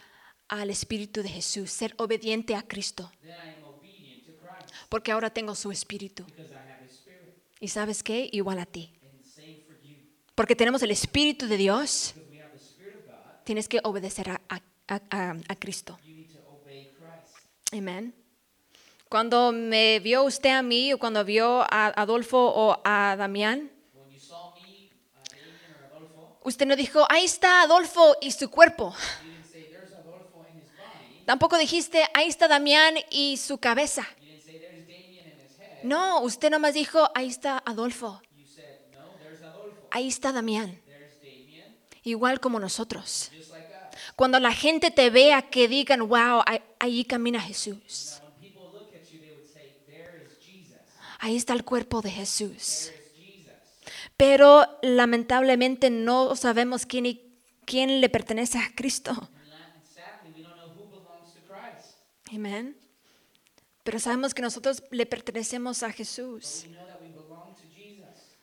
al 0.48 0.70
espíritu 0.70 1.22
de 1.22 1.28
Jesús, 1.28 1.70
ser 1.70 1.94
obediente 1.96 2.54
a 2.54 2.62
Cristo, 2.62 3.10
porque 4.88 5.12
ahora 5.12 5.30
tengo 5.30 5.54
su 5.54 5.70
espíritu. 5.70 6.26
¿Y 7.60 7.68
sabes 7.68 8.02
qué? 8.02 8.28
Igual 8.32 8.58
a 8.58 8.66
ti. 8.66 8.97
Porque 10.38 10.54
tenemos 10.54 10.80
el 10.84 10.92
espíritu 10.92 11.48
de 11.48 11.56
Dios 11.56 12.14
tienes 13.42 13.66
que 13.66 13.80
obedecer 13.82 14.30
a, 14.30 14.40
a- 14.48 14.62
a- 15.10 15.34
a- 15.48 15.56
Cristo. 15.56 15.98
Amén. 17.72 18.14
Cuando 19.08 19.50
me 19.50 19.98
vio 19.98 20.22
usted 20.22 20.50
a 20.50 20.62
mí 20.62 20.92
o 20.92 20.98
cuando 20.98 21.24
vio 21.24 21.62
a 21.62 21.86
Adolfo 22.02 22.38
o 22.38 22.80
a 22.84 23.16
Damián, 23.18 23.68
usted 26.44 26.66
no 26.66 26.76
dijo, 26.76 27.04
ahí 27.10 27.24
está 27.24 27.62
Adolfo 27.62 28.14
y 28.20 28.30
su 28.30 28.48
cuerpo. 28.48 28.94
Tampoco 31.24 31.58
dijiste, 31.58 32.04
ahí 32.14 32.28
está 32.28 32.46
Damián 32.46 32.94
y 33.10 33.38
su 33.38 33.58
cabeza. 33.58 34.06
No, 35.82 36.20
usted 36.20 36.48
nomás 36.50 36.74
dijo, 36.74 37.10
ahí 37.16 37.26
está 37.26 37.60
Adolfo, 37.66 38.20
You 38.36 38.46
said, 38.46 38.64
no, 38.92 39.18
there's 39.22 39.42
Adolfo. 39.42 39.77
Ahí 39.90 40.08
está 40.08 40.32
Damián, 40.32 40.80
igual 42.02 42.40
como 42.40 42.58
nosotros. 42.60 43.30
Cuando 44.16 44.38
la 44.40 44.52
gente 44.52 44.90
te 44.90 45.10
vea, 45.10 45.42
que 45.50 45.68
digan, 45.68 46.08
wow, 46.08 46.42
ahí- 46.78 47.04
camina 47.04 47.40
Jesús. 47.40 48.20
Ahí 51.20 51.36
está 51.36 51.52
el 51.52 51.64
cuerpo 51.64 52.00
de 52.00 52.10
Jesús. 52.10 52.90
Pero 54.16 54.78
lamentablemente 54.82 55.90
no 55.90 56.36
sabemos 56.36 56.86
quién, 56.86 57.20
quién 57.64 58.00
le 58.00 58.08
pertenece 58.08 58.58
a 58.58 58.72
Cristo. 58.74 59.28
Amén. 62.32 62.76
Pero 63.84 63.98
sabemos 63.98 64.34
que 64.34 64.42
nosotros 64.42 64.82
le 64.90 65.06
pertenecemos 65.06 65.82
a 65.82 65.90
Jesús. 65.92 66.66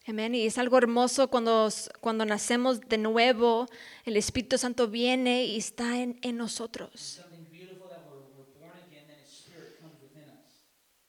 Amén. 0.07 0.35
Y 0.35 0.45
es 0.45 0.59
algo 0.59 0.77
hermoso 0.77 1.29
cuando, 1.29 1.67
cuando 1.99 2.25
nacemos 2.25 2.79
de 2.81 2.99
nuevo, 2.99 3.65
el 4.05 4.17
Espíritu 4.17 4.57
Santo 4.59 4.87
viene 4.87 5.45
y 5.45 5.57
está 5.57 5.99
en, 5.99 6.19
en 6.21 6.37
nosotros. 6.37 7.21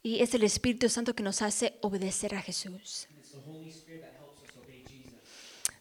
Y 0.03 0.21
es 0.23 0.35
el 0.35 0.45
Espíritu 0.45 0.89
Santo 0.89 1.15
que 1.15 1.23
nos 1.23 1.43
hace 1.43 1.77
obedecer 1.83 2.35
a 2.35 2.41
Jesús. 2.41 3.07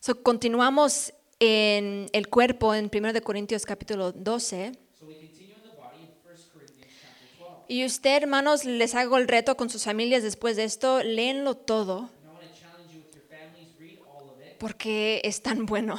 So, 0.01 0.21
continuamos 0.21 1.13
en 1.39 2.09
el 2.11 2.27
cuerpo 2.27 2.75
en 2.75 2.91
1 2.93 3.13
de 3.13 3.21
Corintios 3.21 3.65
capítulo 3.65 4.11
12. 4.11 4.73
So 4.99 5.05
we 5.05 5.15
continue 5.15 5.53
in 5.53 5.61
the 5.61 5.69
body 5.77 6.01
in 6.01 6.09
1 6.23 6.37
Corinthians 6.53 6.93
chapter 7.01 7.37
12. 7.39 7.65
Y 7.69 7.85
usted, 7.85 8.23
hermanos, 8.23 8.65
les 8.65 8.93
hago 8.93 9.17
el 9.17 9.27
reto 9.27 9.55
con 9.55 9.69
sus 9.69 9.83
familias 9.83 10.21
después 10.21 10.57
de 10.57 10.65
esto, 10.65 11.01
léenlo 11.01 11.55
todo 11.55 12.09
porque 14.65 15.21
es 15.23 15.43
tan 15.43 15.67
bueno. 15.67 15.95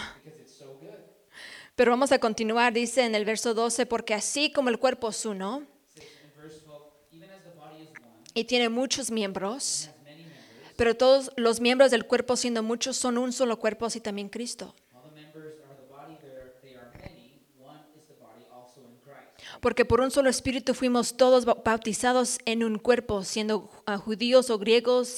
Pero 1.77 1.93
vamos 1.93 2.11
a 2.11 2.19
continuar, 2.19 2.73
dice 2.73 3.05
en 3.05 3.15
el 3.15 3.25
verso 3.25 3.55
12, 3.55 3.87
porque 3.87 4.13
así 4.13 4.51
como 4.51 4.71
el 4.71 4.81
cuerpo 4.81 5.11
es 5.11 5.25
uno 5.25 5.63
It 5.95 6.03
says 6.03 6.11
in 6.25 6.43
verse 6.43 6.65
12, 6.67 6.83
even 7.13 7.31
as 7.31 7.45
the 7.45 7.51
body 7.51 7.83
is 7.85 7.91
one, 7.91 8.33
y 8.35 8.45
tiene 8.47 8.69
muchos 8.69 9.13
miembros, 9.13 9.89
pero 10.77 10.97
todos 10.97 11.31
los 11.37 11.61
miembros 11.61 11.93
del 11.93 12.07
cuerpo 12.09 12.35
siendo 12.37 12.65
muchos 12.65 12.97
son 12.97 13.19
un 13.19 13.33
solo 13.33 13.61
cuerpo, 13.61 13.87
así 13.87 14.01
también 14.01 14.29
Cristo. 14.31 14.75
Porque 19.61 19.85
por 19.85 20.01
un 20.01 20.11
solo 20.11 20.29
espíritu 20.29 20.75
fuimos 20.75 21.17
todos 21.17 21.45
ba- 21.45 21.59
bautizados 21.65 22.39
en 22.47 22.65
un 22.65 22.79
cuerpo, 22.79 23.23
siendo 23.23 23.71
ah, 23.87 23.97
judíos 23.97 24.51
o 24.51 24.59
griegos, 24.59 25.09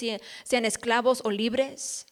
sean 0.45 0.65
esclavos 0.67 1.23
o 1.25 1.31
libres. 1.31 2.07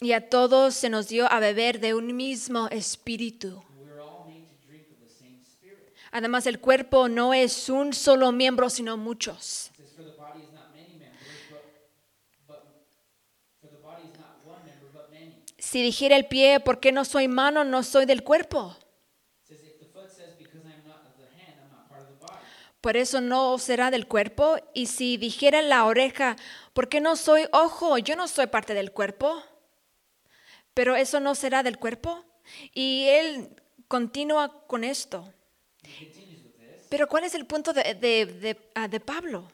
Y 0.00 0.12
a 0.12 0.28
todos 0.28 0.74
se 0.74 0.88
nos 0.88 1.08
dio 1.08 1.30
a 1.30 1.40
beber 1.40 1.80
de 1.80 1.94
un 1.94 2.16
mismo 2.16 2.68
espíritu. 2.68 3.62
Además, 6.10 6.46
el 6.46 6.60
cuerpo 6.60 7.08
no 7.08 7.34
es 7.34 7.68
un 7.68 7.92
solo 7.92 8.32
miembro, 8.32 8.70
sino 8.70 8.96
muchos. 8.96 9.70
Si 15.58 15.82
dijera 15.82 16.16
el 16.16 16.26
pie, 16.26 16.60
¿por 16.60 16.80
qué 16.80 16.92
no 16.92 17.04
soy 17.04 17.28
mano? 17.28 17.64
No 17.64 17.82
soy 17.82 18.06
del 18.06 18.22
cuerpo. 18.22 18.76
Por 22.80 22.96
eso 22.96 23.20
no 23.20 23.58
será 23.58 23.90
del 23.90 24.06
cuerpo. 24.06 24.56
Y 24.72 24.86
si 24.86 25.16
dijera 25.16 25.60
la 25.60 25.84
oreja, 25.84 26.36
¿por 26.72 26.88
qué 26.88 27.00
no 27.00 27.16
soy 27.16 27.46
ojo? 27.52 27.98
Yo 27.98 28.16
no 28.16 28.28
soy 28.28 28.46
parte 28.46 28.72
del 28.72 28.92
cuerpo. 28.92 29.42
Pero 30.78 30.94
eso 30.94 31.18
no 31.18 31.34
será 31.34 31.64
del 31.64 31.76
cuerpo. 31.76 32.24
Y 32.72 33.06
él 33.08 33.48
continúa 33.88 34.64
con 34.68 34.84
esto. 34.84 35.28
Pero 36.88 37.08
¿cuál 37.08 37.24
es 37.24 37.34
el 37.34 37.46
punto 37.46 37.72
de, 37.72 37.82
de- 37.94 38.70
ah, 38.76 38.86
de 38.86 39.00
Pablo? 39.00 39.50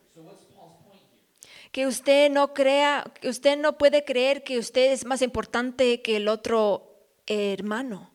Que 1.72 1.86
usted 1.86 2.30
no 2.30 2.52
crea, 2.52 3.10
que 3.22 3.30
usted 3.30 3.56
no 3.56 3.78
puede 3.78 4.04
creer 4.04 4.44
que 4.44 4.58
usted 4.58 4.92
es 4.92 5.06
más 5.06 5.22
importante 5.22 6.02
que 6.02 6.16
el 6.16 6.28
otro 6.28 7.06
hermano. 7.26 8.10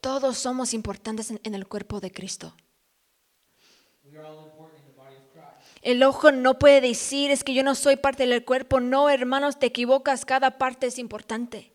Todos 0.00 0.38
somos 0.38 0.72
importantes 0.72 1.32
en- 1.32 1.40
en 1.42 1.54
el 1.56 1.66
cuerpo 1.66 1.98
de 1.98 2.12
Cristo. 2.12 2.54
El 5.88 6.02
ojo 6.02 6.32
no 6.32 6.58
puede 6.58 6.82
decir 6.82 7.30
es 7.30 7.42
que 7.42 7.54
yo 7.54 7.62
no 7.62 7.74
soy 7.74 7.96
parte 7.96 8.26
del 8.26 8.44
cuerpo. 8.44 8.78
No, 8.78 9.08
hermanos, 9.08 9.58
te 9.58 9.64
equivocas. 9.64 10.26
Cada 10.26 10.58
parte 10.58 10.86
es 10.88 10.98
importante. 10.98 11.72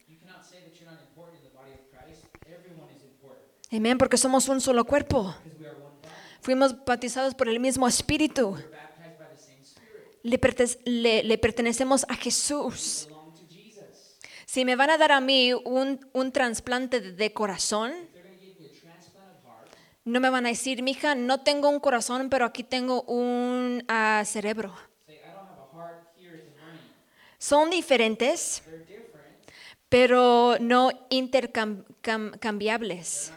Amén, 3.71 3.97
porque 3.97 4.17
somos 4.17 4.47
un 4.49 4.61
solo 4.61 4.85
cuerpo. 4.85 5.35
Fuimos 6.41 6.85
bautizados 6.85 7.33
por 7.33 7.49
el 7.49 7.59
mismo 7.59 7.87
espíritu. 7.87 8.55
Le, 10.21 10.39
perte- 10.39 10.77
le- 10.85 11.23
le 11.23 11.37
pertenecemos 11.39 12.05
a 12.07 12.13
Jesús. 12.13 13.07
Si 14.45 14.63
me 14.63 14.75
van 14.75 14.91
a 14.91 14.99
dar 14.99 15.11
a 15.11 15.21
mí 15.21 15.53
un, 15.53 16.07
un 16.13 16.31
trasplante 16.31 17.01
de 17.01 17.33
corazón, 17.33 17.91
no 20.05 20.19
me 20.19 20.29
van 20.29 20.45
a 20.45 20.49
decir, 20.49 20.83
mija, 20.83 21.15
no 21.15 21.39
tengo 21.41 21.69
un 21.69 21.79
corazón, 21.79 22.29
pero 22.29 22.45
aquí 22.45 22.63
tengo 22.63 23.01
un 23.03 23.83
ah, 23.87 24.23
cerebro. 24.25 24.75
Son 27.37 27.69
diferentes, 27.69 28.63
pero 29.89 30.57
no 30.59 30.91
intercambiables. 31.09 33.31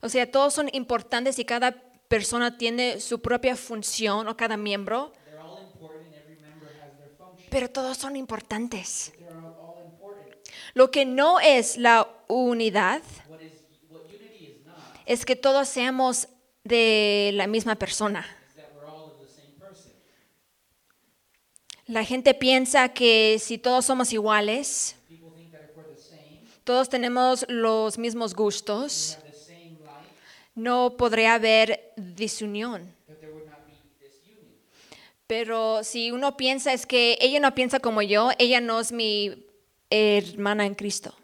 O 0.00 0.08
sea, 0.08 0.30
todos 0.30 0.54
son 0.54 0.68
importantes 0.72 1.38
y 1.38 1.44
cada 1.44 1.72
persona 2.08 2.56
tiene 2.58 3.00
su 3.00 3.20
propia 3.20 3.56
función 3.56 4.28
o 4.28 4.36
cada 4.36 4.56
miembro, 4.56 5.12
pero 7.50 7.70
todos 7.70 7.98
son 7.98 8.16
importantes. 8.16 9.12
Lo 10.74 10.90
que 10.90 11.04
no 11.04 11.38
es 11.40 11.76
la 11.76 12.08
unidad 12.26 13.02
es 15.12 15.26
que 15.26 15.36
todos 15.36 15.68
seamos 15.68 16.28
de 16.64 17.32
la 17.34 17.46
misma 17.46 17.74
persona. 17.74 18.26
La 21.86 22.02
gente 22.04 22.32
piensa 22.32 22.88
que 22.88 23.36
si 23.38 23.58
todos 23.58 23.84
somos 23.84 24.12
iguales, 24.14 24.96
todos 26.64 26.88
tenemos 26.88 27.44
los 27.48 27.98
mismos 27.98 28.34
gustos, 28.34 29.18
no 30.54 30.96
podría 30.96 31.34
haber 31.34 31.92
disunión. 31.96 32.94
Pero 35.26 35.84
si 35.84 36.10
uno 36.10 36.38
piensa 36.38 36.72
es 36.72 36.86
que 36.86 37.18
ella 37.20 37.38
no 37.38 37.54
piensa 37.54 37.80
como 37.80 38.00
yo, 38.00 38.30
ella 38.38 38.62
no 38.62 38.80
es 38.80 38.92
mi 38.92 39.46
hermana 39.90 40.64
en 40.64 40.74
Cristo. 40.74 41.14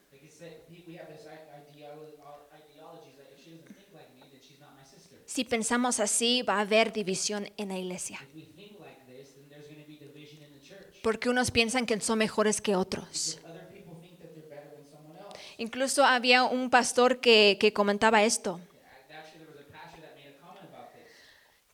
Si 5.38 5.44
pensamos 5.44 6.01
así, 6.01 6.42
va 6.42 6.55
a 6.57 6.62
haber 6.62 6.92
división 6.92 7.48
en 7.59 7.68
la 7.68 7.79
iglesia. 7.79 8.18
Porque 11.01 11.29
unos 11.29 11.53
piensan 11.53 11.87
que 11.87 12.01
son 12.01 12.18
mejores 12.18 12.61
que 12.61 12.74
otros. 12.74 13.38
Incluso 15.57 16.05
había 16.05 16.42
un 16.42 16.70
pastor 16.70 17.20
que, 17.20 17.57
que 17.61 17.72
comentaba 17.72 18.24
esto, 18.24 18.59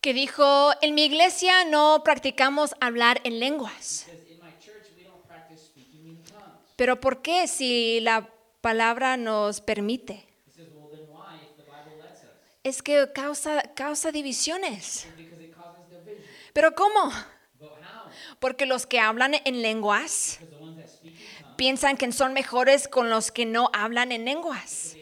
que 0.03 0.13
dijo, 0.13 0.73
en 0.83 0.95
mi 0.95 1.07
iglesia 1.07 1.65
no 1.65 2.03
practicamos 2.05 2.75
hablar 2.83 3.23
en 3.25 3.41
lenguas. 3.41 4.05
Pero 6.77 7.01
¿por 7.01 7.23
qué 7.23 7.49
si 7.49 8.01
la 8.01 8.29
palabra 8.61 9.17
nos 9.17 9.63
permite? 9.63 10.34
Es 12.65 12.83
que 12.83 13.13
causa, 13.15 13.63
causa 13.75 14.11
divisiones. 14.11 15.07
¿Pero 16.55 16.75
cómo? 16.75 17.13
Porque 18.41 18.65
los 18.65 18.87
que 18.87 18.99
hablan 19.01 19.35
en 19.45 19.61
lenguas 19.61 20.39
piensan 21.57 21.97
que 21.99 22.11
son 22.11 22.33
mejores 22.33 22.89
con 22.89 23.11
los 23.11 23.31
que 23.31 23.45
no 23.45 23.71
hablan 23.75 24.13
en 24.13 24.25
lenguas. 24.25 24.97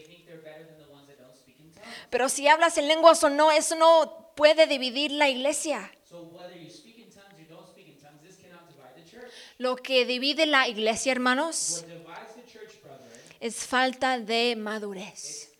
Pero 2.09 2.29
si 2.29 2.47
hablas 2.47 2.77
en 2.77 2.87
lenguas 2.89 3.23
o 3.23 3.29
no, 3.29 3.51
eso 3.51 3.75
no 3.75 4.33
puede 4.35 4.67
dividir 4.67 5.11
la 5.11 5.29
iglesia. 5.29 5.89
So 6.07 6.21
whether 6.23 6.55
you 6.55 6.69
speak 6.69 6.97
in 6.99 7.09
tongues 7.09 7.39
or 7.39 7.47
don't 7.47 7.67
speak 7.67 7.87
in 7.87 7.95
tongues, 7.95 8.21
this 8.21 8.37
cannot 8.37 8.67
divide 8.67 8.93
the 8.95 9.09
church. 9.09 9.31
Lo 9.57 9.77
que 9.77 10.05
divide 10.05 10.45
la 10.45 10.67
iglesia, 10.67 11.11
hermanos, 11.11 11.85
What 11.87 11.87
divides 11.87 12.35
the 12.35 12.51
church, 12.51 12.81
brethren, 12.83 13.19
es 13.39 13.65
falta 13.65 14.19
de 14.19 14.55
madurez. 14.55 15.52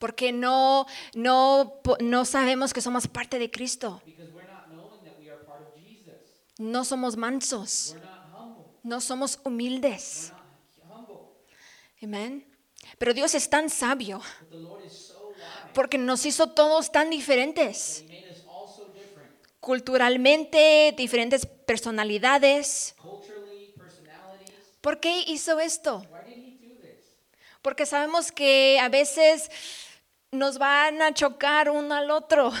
Porque 0.00 0.32
no, 0.32 0.86
no, 1.14 1.80
no 2.00 2.24
sabemos 2.24 2.72
que 2.72 2.80
somos 2.80 3.06
parte 3.06 3.38
de 3.38 3.50
Cristo. 3.50 4.02
Because 4.04 4.32
we're 4.32 4.50
not 4.50 4.66
knowing 4.72 5.04
that 5.04 5.16
we 5.20 5.30
are 5.30 5.44
part 5.44 5.60
of 5.60 5.74
Jesus. 5.76 6.16
No 6.58 6.84
somos 6.84 7.16
mansos. 7.16 7.94
No 8.82 9.00
somos 9.00 9.38
humildes. 9.44 10.32
We're 10.32 10.88
not 10.88 10.98
humble. 10.98 11.20
Amén. 12.02 12.44
Pero 12.98 13.14
Dios 13.14 13.34
es 13.34 13.48
tan 13.48 13.70
sabio 13.70 14.20
porque 15.74 15.98
nos 15.98 16.26
hizo 16.26 16.48
todos 16.48 16.90
tan 16.90 17.10
diferentes. 17.10 18.04
Culturalmente, 19.60 20.94
diferentes 20.96 21.46
personalidades. 21.46 22.94
¿Por 24.80 24.98
qué 24.98 25.24
hizo 25.26 25.60
esto? 25.60 26.06
Porque 27.62 27.84
sabemos 27.84 28.32
que 28.32 28.78
a 28.80 28.88
veces 28.88 29.50
nos 30.32 30.58
van 30.58 31.02
a 31.02 31.12
chocar 31.12 31.70
uno 31.70 31.94
al 31.94 32.10
otro. 32.10 32.52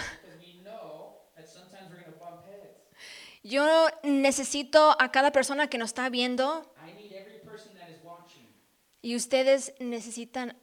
Yo 3.42 3.88
necesito 4.02 4.94
a 5.00 5.10
cada 5.10 5.32
persona 5.32 5.68
que 5.68 5.78
nos 5.78 5.90
está 5.90 6.10
viendo 6.10 6.70
I 6.86 6.92
need 6.92 7.12
every 7.12 7.38
person 7.42 7.72
that 7.78 7.88
is 7.88 8.02
watching. 8.04 8.46
y 9.00 9.16
ustedes 9.16 9.72
necesitan 9.78 10.56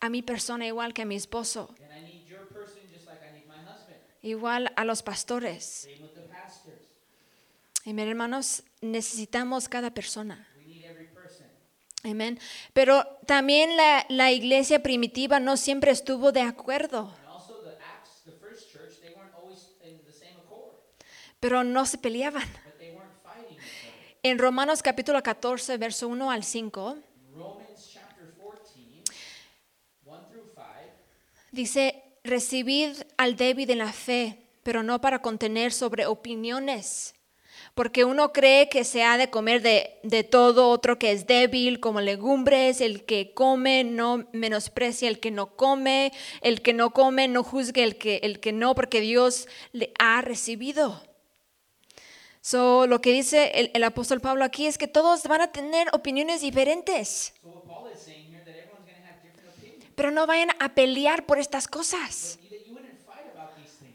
a 0.00 0.08
mi 0.10 0.22
persona 0.22 0.64
igual 0.66 0.94
que 0.94 1.02
a 1.02 1.06
mi 1.06 1.16
esposo, 1.16 1.74
And 1.80 1.92
I 1.92 2.02
need 2.02 2.26
your 2.28 2.46
person 2.48 2.82
just 2.92 3.06
like 3.06 3.18
I 3.28 3.32
need 3.32 3.46
my 3.48 3.56
husband. 3.64 3.96
igual 4.22 4.72
a 4.76 4.84
los 4.84 5.02
pastores. 5.02 5.88
Pastors. 6.30 6.82
Amén, 7.84 8.08
hermanos, 8.08 8.62
necesitamos 8.80 9.68
cada 9.68 9.90
persona. 9.92 10.46
Amén. 12.04 12.38
Pero 12.74 13.04
también 13.26 13.76
la, 13.76 14.04
la 14.10 14.30
iglesia 14.30 14.82
primitiva 14.82 15.40
no 15.40 15.56
siempre 15.56 15.90
estuvo 15.90 16.32
de 16.32 16.42
acuerdo, 16.42 17.12
pero 21.40 21.64
no 21.64 21.84
se 21.86 21.98
peleaban. 21.98 22.42
En 24.22 24.38
Romanos 24.38 24.82
capítulo 24.82 25.22
14, 25.22 25.76
verso 25.76 26.08
1 26.08 26.30
al 26.30 26.44
5, 26.44 26.96
In 26.96 27.34
Romans 27.34 27.90
chapter 27.92 28.32
14, 28.38 29.02
1 30.06 30.28
through 30.30 30.50
5, 30.54 30.62
dice, 31.52 32.02
recibid 32.22 32.96
al 33.18 33.36
débil 33.36 33.70
en 33.70 33.78
la 33.78 33.92
fe, 33.92 34.46
pero 34.62 34.82
no 34.82 35.02
para 35.02 35.20
contener 35.20 35.72
sobre 35.72 36.06
opiniones. 36.06 37.14
Porque 37.74 38.04
uno 38.04 38.32
cree 38.32 38.68
que 38.68 38.84
se 38.84 39.02
ha 39.02 39.18
de 39.18 39.30
comer 39.30 39.60
de, 39.60 39.98
de 40.04 40.22
todo, 40.22 40.68
otro 40.68 40.96
que 40.98 41.10
es 41.10 41.26
débil, 41.26 41.80
como 41.80 42.00
legumbres, 42.00 42.80
el 42.80 43.04
que 43.04 43.34
come 43.34 43.82
no 43.82 44.28
menosprecia 44.32 45.08
el 45.08 45.18
que 45.18 45.32
no 45.32 45.56
come, 45.56 46.12
el 46.40 46.62
que 46.62 46.72
no 46.72 46.90
come 46.92 47.26
no 47.26 47.42
juzgue 47.42 47.82
el 47.82 47.98
que, 47.98 48.18
el 48.22 48.38
que 48.38 48.52
no, 48.52 48.76
porque 48.76 49.00
Dios 49.00 49.48
le 49.72 49.92
ha 49.98 50.22
recibido. 50.22 51.02
So, 52.40 52.86
lo 52.86 53.00
que 53.00 53.10
dice 53.10 53.50
el, 53.54 53.70
el 53.74 53.82
apóstol 53.82 54.20
Pablo 54.20 54.44
aquí 54.44 54.66
es 54.66 54.78
que 54.78 54.86
todos 54.86 55.24
van 55.24 55.40
a 55.40 55.50
tener 55.50 55.88
opiniones 55.92 56.42
diferentes, 56.42 57.34
So 57.42 57.64
pero 59.94 60.10
no 60.10 60.26
vayan 60.26 60.50
a 60.58 60.74
pelear 60.74 61.26
por 61.26 61.38
estas 61.38 61.68
cosas. 61.68 62.38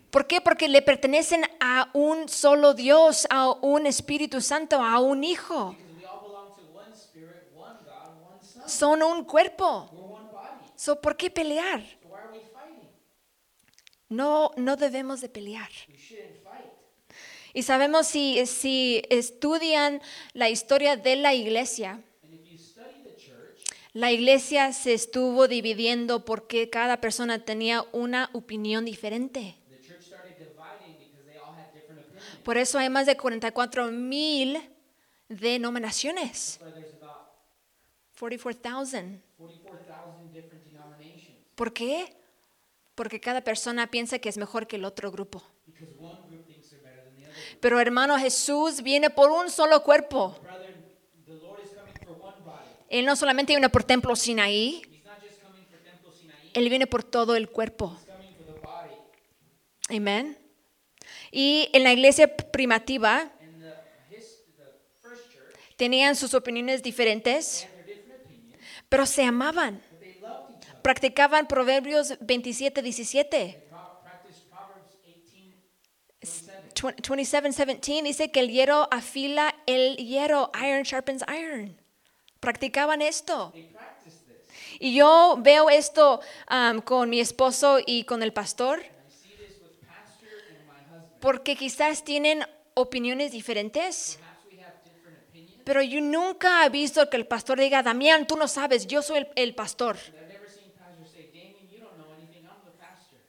¿Por 0.10 0.26
qué? 0.26 0.41
Porque 0.41 0.67
le 0.67 0.82
pertenecen 0.82 1.43
a 1.60 1.89
un 1.93 2.28
solo 2.30 2.74
Dios, 2.74 3.28
a 3.30 3.52
un 3.52 3.86
Espíritu 3.86 4.41
Santo, 4.41 4.82
a 4.82 5.00
un 5.00 5.24
Hijo. 5.24 5.76
Son. 8.65 9.02
Un 9.02 9.24
cuerpo. 9.26 9.89
So, 10.76 11.02
¿Por 11.02 11.17
qué 11.17 11.30
pelear? 11.30 11.84
No, 14.08 14.52
no 14.58 14.76
debemos 14.76 15.22
de 15.22 15.30
pelear. 15.30 15.69
Y 17.54 17.63
sabemos 17.63 18.08
si, 18.08 18.45
si 18.45 19.02
estudian 19.10 20.02
la 20.34 20.50
historia 20.50 20.98
de 20.98 21.15
la 21.15 21.34
iglesia, 21.34 22.02
la 23.93 24.12
iglesia 24.12 24.72
se 24.72 24.93
estuvo 24.93 25.48
dividiendo 25.48 26.26
porque 26.26 26.69
cada 26.69 27.02
persona 27.02 27.43
tenía 27.43 27.86
una 27.91 28.30
opinión 28.34 28.86
diferente. 28.86 29.56
Por 32.43 32.58
eso 32.58 32.78
hay 32.80 32.89
más 32.89 33.06
de 33.06 33.15
44 33.17 33.91
mil 33.91 34.60
denominaciones. 35.28 36.58
That's 36.60 36.75
why 36.75 36.82
there's 36.82 36.93
about 36.95 37.32
44,000. 38.17 39.21
44,000 39.38 40.32
different 40.34 40.65
denominations 40.65 41.38
¿Por 41.60 41.73
qué? 41.73 42.15
Porque 42.95 43.19
cada 43.19 43.41
persona 43.41 43.88
piensa 43.88 44.19
que 44.19 44.30
es 44.30 44.38
mejor 44.38 44.65
que 44.65 44.78
el 44.78 44.86
otro 44.86 45.12
grupo. 45.12 45.43
Pero 47.60 47.82
hermano 47.82 48.17
Jesús 48.17 48.82
viene 48.82 49.10
por 49.10 49.30
un 49.30 49.49
solo 49.49 49.84
cuerpo. 49.84 50.39
Él 52.88 53.06
no 53.06 53.17
solamente 53.17 53.52
viene 53.52 53.69
por 53.69 53.84
Templo 53.84 54.15
Sinaí, 54.15 54.82
Él 56.54 56.69
viene 56.69 56.88
por 56.88 57.04
todo 57.04 57.36
el 57.36 57.49
cuerpo. 57.49 57.99
Amén. 59.89 60.38
Y 61.31 61.69
en 61.73 61.83
la 61.83 61.93
iglesia 61.93 62.27
primativa 62.35 63.31
tenían 65.77 66.15
sus 66.15 66.33
opiniones 66.33 66.83
diferentes, 66.83 67.67
pero 68.89 69.05
se 69.05 69.23
amaban. 69.23 69.81
Practicaban 70.81 71.47
Proverbios 71.47 72.17
27, 72.21 72.81
17. 72.81 73.27
They 73.29 73.53
pro- 73.69 73.99
practiced 74.03 74.43
Proverbs 74.49 74.95
18, 75.03 75.55
27. 76.21 77.09
27, 77.09 77.75
17 77.75 78.03
dice 78.03 78.31
que 78.31 78.39
el 78.39 78.49
hierro 78.49 78.87
afila 78.91 79.53
el 79.67 79.97
hierro, 79.97 80.51
iron 80.61 80.83
sharpens 80.83 81.23
iron. 81.27 81.77
Practicaban 82.39 83.01
esto. 83.01 83.51
Y 84.79 84.95
yo 84.95 85.37
veo 85.39 85.69
esto 85.69 86.21
um, 86.49 86.79
con 86.81 87.09
mi 87.09 87.19
esposo 87.19 87.79
y 87.85 88.05
con 88.05 88.23
el 88.23 88.31
pastor, 88.31 88.81
porque 91.19 91.55
quizás 91.55 92.03
tienen 92.03 92.43
opiniones 92.75 93.32
diferentes, 93.32 94.17
Perhaps 94.17 94.45
we 94.51 94.60
have 94.63 94.73
different 94.86 95.17
opinions. 95.29 95.62
pero 95.65 95.82
yo 95.82 95.99
nunca 96.01 96.65
he 96.65 96.69
visto 96.69 97.10
que 97.10 97.17
el 97.17 97.25
pastor 97.27 97.60
diga, 97.60 97.84
Damián, 97.84 98.25
tú 98.27 98.36
no 98.38 98.47
sabes, 98.47 98.88
yo 98.88 99.01
soy 99.01 99.19
el, 99.19 99.27
el 99.36 99.55
pastor. 99.55 99.97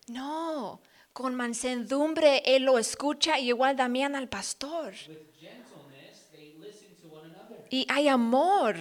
No, 0.08 0.80
con 1.12 1.34
mansedumbre 1.34 2.42
él 2.44 2.64
lo 2.64 2.78
escucha 2.78 3.38
y 3.38 3.48
igual 3.48 3.76
Damián 3.76 4.16
al 4.16 4.28
pastor. 4.28 4.94
With 5.08 5.18
gentleness, 5.40 6.28
they 6.32 6.54
listen 6.58 6.94
to 7.00 7.08
one 7.14 7.26
another. 7.32 7.64
Y 7.70 7.86
hay 7.88 8.08
amor. 8.08 8.76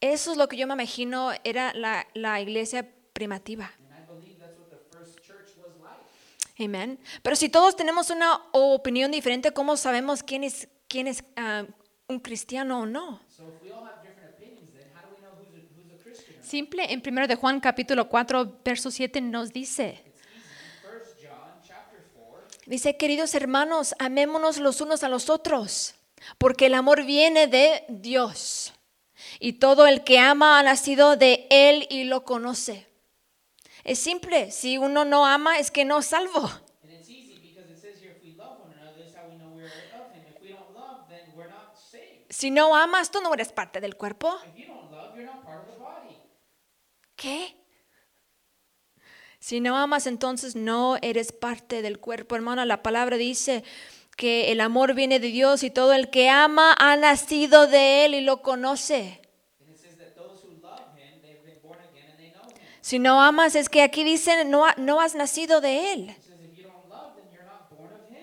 Eso 0.00 0.32
es 0.32 0.36
lo 0.36 0.48
que 0.48 0.56
yo 0.56 0.66
me 0.66 0.74
imagino 0.74 1.32
era 1.44 1.72
la, 1.74 2.06
la 2.14 2.40
iglesia 2.40 2.86
primativa. 3.12 3.72
Amén. 6.58 7.00
Pero 7.22 7.36
si 7.36 7.48
todos 7.48 7.74
tenemos 7.74 8.10
una 8.10 8.40
opinión 8.52 9.10
diferente, 9.10 9.52
¿cómo 9.52 9.76
sabemos 9.76 10.22
quién 10.22 10.44
es, 10.44 10.68
quién 10.88 11.08
es 11.08 11.24
ah, 11.36 11.64
un 12.06 12.20
cristiano 12.20 12.80
o 12.80 12.86
no? 12.86 13.20
Simple, 16.44 16.92
en 16.92 17.02
1 17.04 17.26
de 17.26 17.34
Juan 17.34 17.58
capítulo 17.58 18.08
4, 18.08 18.60
verso 18.64 18.90
7 18.90 19.20
nos 19.22 19.52
dice, 19.52 20.04
It's 20.06 20.20
easy. 20.20 20.46
First 20.82 21.16
John 21.20 21.60
chapter 21.66 22.04
4. 22.14 22.46
dice, 22.66 22.96
queridos 22.96 23.34
hermanos, 23.34 23.94
amémonos 23.98 24.58
los 24.58 24.80
unos 24.80 25.02
a 25.02 25.08
los 25.08 25.30
otros, 25.30 25.94
porque 26.38 26.66
el 26.66 26.74
amor 26.74 27.04
viene 27.04 27.48
de 27.48 27.84
Dios. 27.88 28.74
Y 29.40 29.54
todo 29.54 29.86
el 29.86 30.04
que 30.04 30.18
ama 30.18 30.58
ha 30.58 30.62
nacido 30.62 31.16
de 31.16 31.46
Él 31.50 31.88
y 31.90 32.04
lo 32.04 32.24
conoce. 32.24 32.86
Es 33.84 33.98
simple, 33.98 34.50
si 34.50 34.78
uno 34.78 35.04
no 35.04 35.26
ama 35.26 35.58
es 35.58 35.70
que 35.70 35.84
no 35.84 35.98
es 35.98 36.06
salvo. 36.06 36.40
And 36.82 36.90
it's 36.90 37.08
easy 37.08 37.38
because 37.38 37.70
it 37.70 37.78
says 37.78 38.00
here 38.00 38.12
if 38.16 38.24
we 38.24 38.32
love 38.32 38.58
one 38.58 38.72
another, 38.72 38.96
this 38.96 39.10
is 39.10 39.16
how 39.16 39.28
we 39.28 39.36
know 39.36 39.50
we're 39.54 39.66
of 39.66 40.12
him. 40.14 40.22
If 40.34 40.42
we 40.42 40.48
don't 40.48 40.74
love, 40.74 41.06
then 41.08 41.20
we're 41.36 41.50
not 41.50 41.76
saved. 41.76 42.30
Si 42.30 42.50
no 42.50 42.74
amas, 42.74 43.10
tú 43.10 43.20
no 43.20 43.32
eres 43.34 43.52
parte 43.52 43.80
del 43.80 43.96
cuerpo. 43.96 44.34
¿Qué? 47.16 47.56
Si 49.38 49.60
no 49.60 49.76
amas, 49.76 50.06
entonces 50.06 50.56
no 50.56 50.96
eres 51.00 51.32
parte 51.32 51.82
del 51.82 51.98
cuerpo. 52.00 52.34
Hermano, 52.34 52.64
la 52.64 52.82
palabra 52.82 53.16
dice 53.16 53.62
que 54.16 54.52
el 54.52 54.60
amor 54.60 54.94
viene 54.94 55.20
de 55.20 55.28
Dios 55.28 55.62
y 55.62 55.70
todo 55.70 55.92
el 55.92 56.10
que 56.10 56.28
ama 56.28 56.74
ha 56.78 56.96
nacido 56.96 57.66
de 57.66 58.04
Él 58.04 58.14
y 58.14 58.20
lo 58.20 58.42
conoce. 58.42 59.20
Si 62.84 62.98
no 62.98 63.22
amas, 63.22 63.54
es 63.54 63.70
que 63.70 63.80
aquí 63.80 64.04
dice, 64.04 64.44
no, 64.44 64.66
no 64.76 65.00
has 65.00 65.14
nacido 65.14 65.62
de 65.62 65.94
Él. 65.94 66.14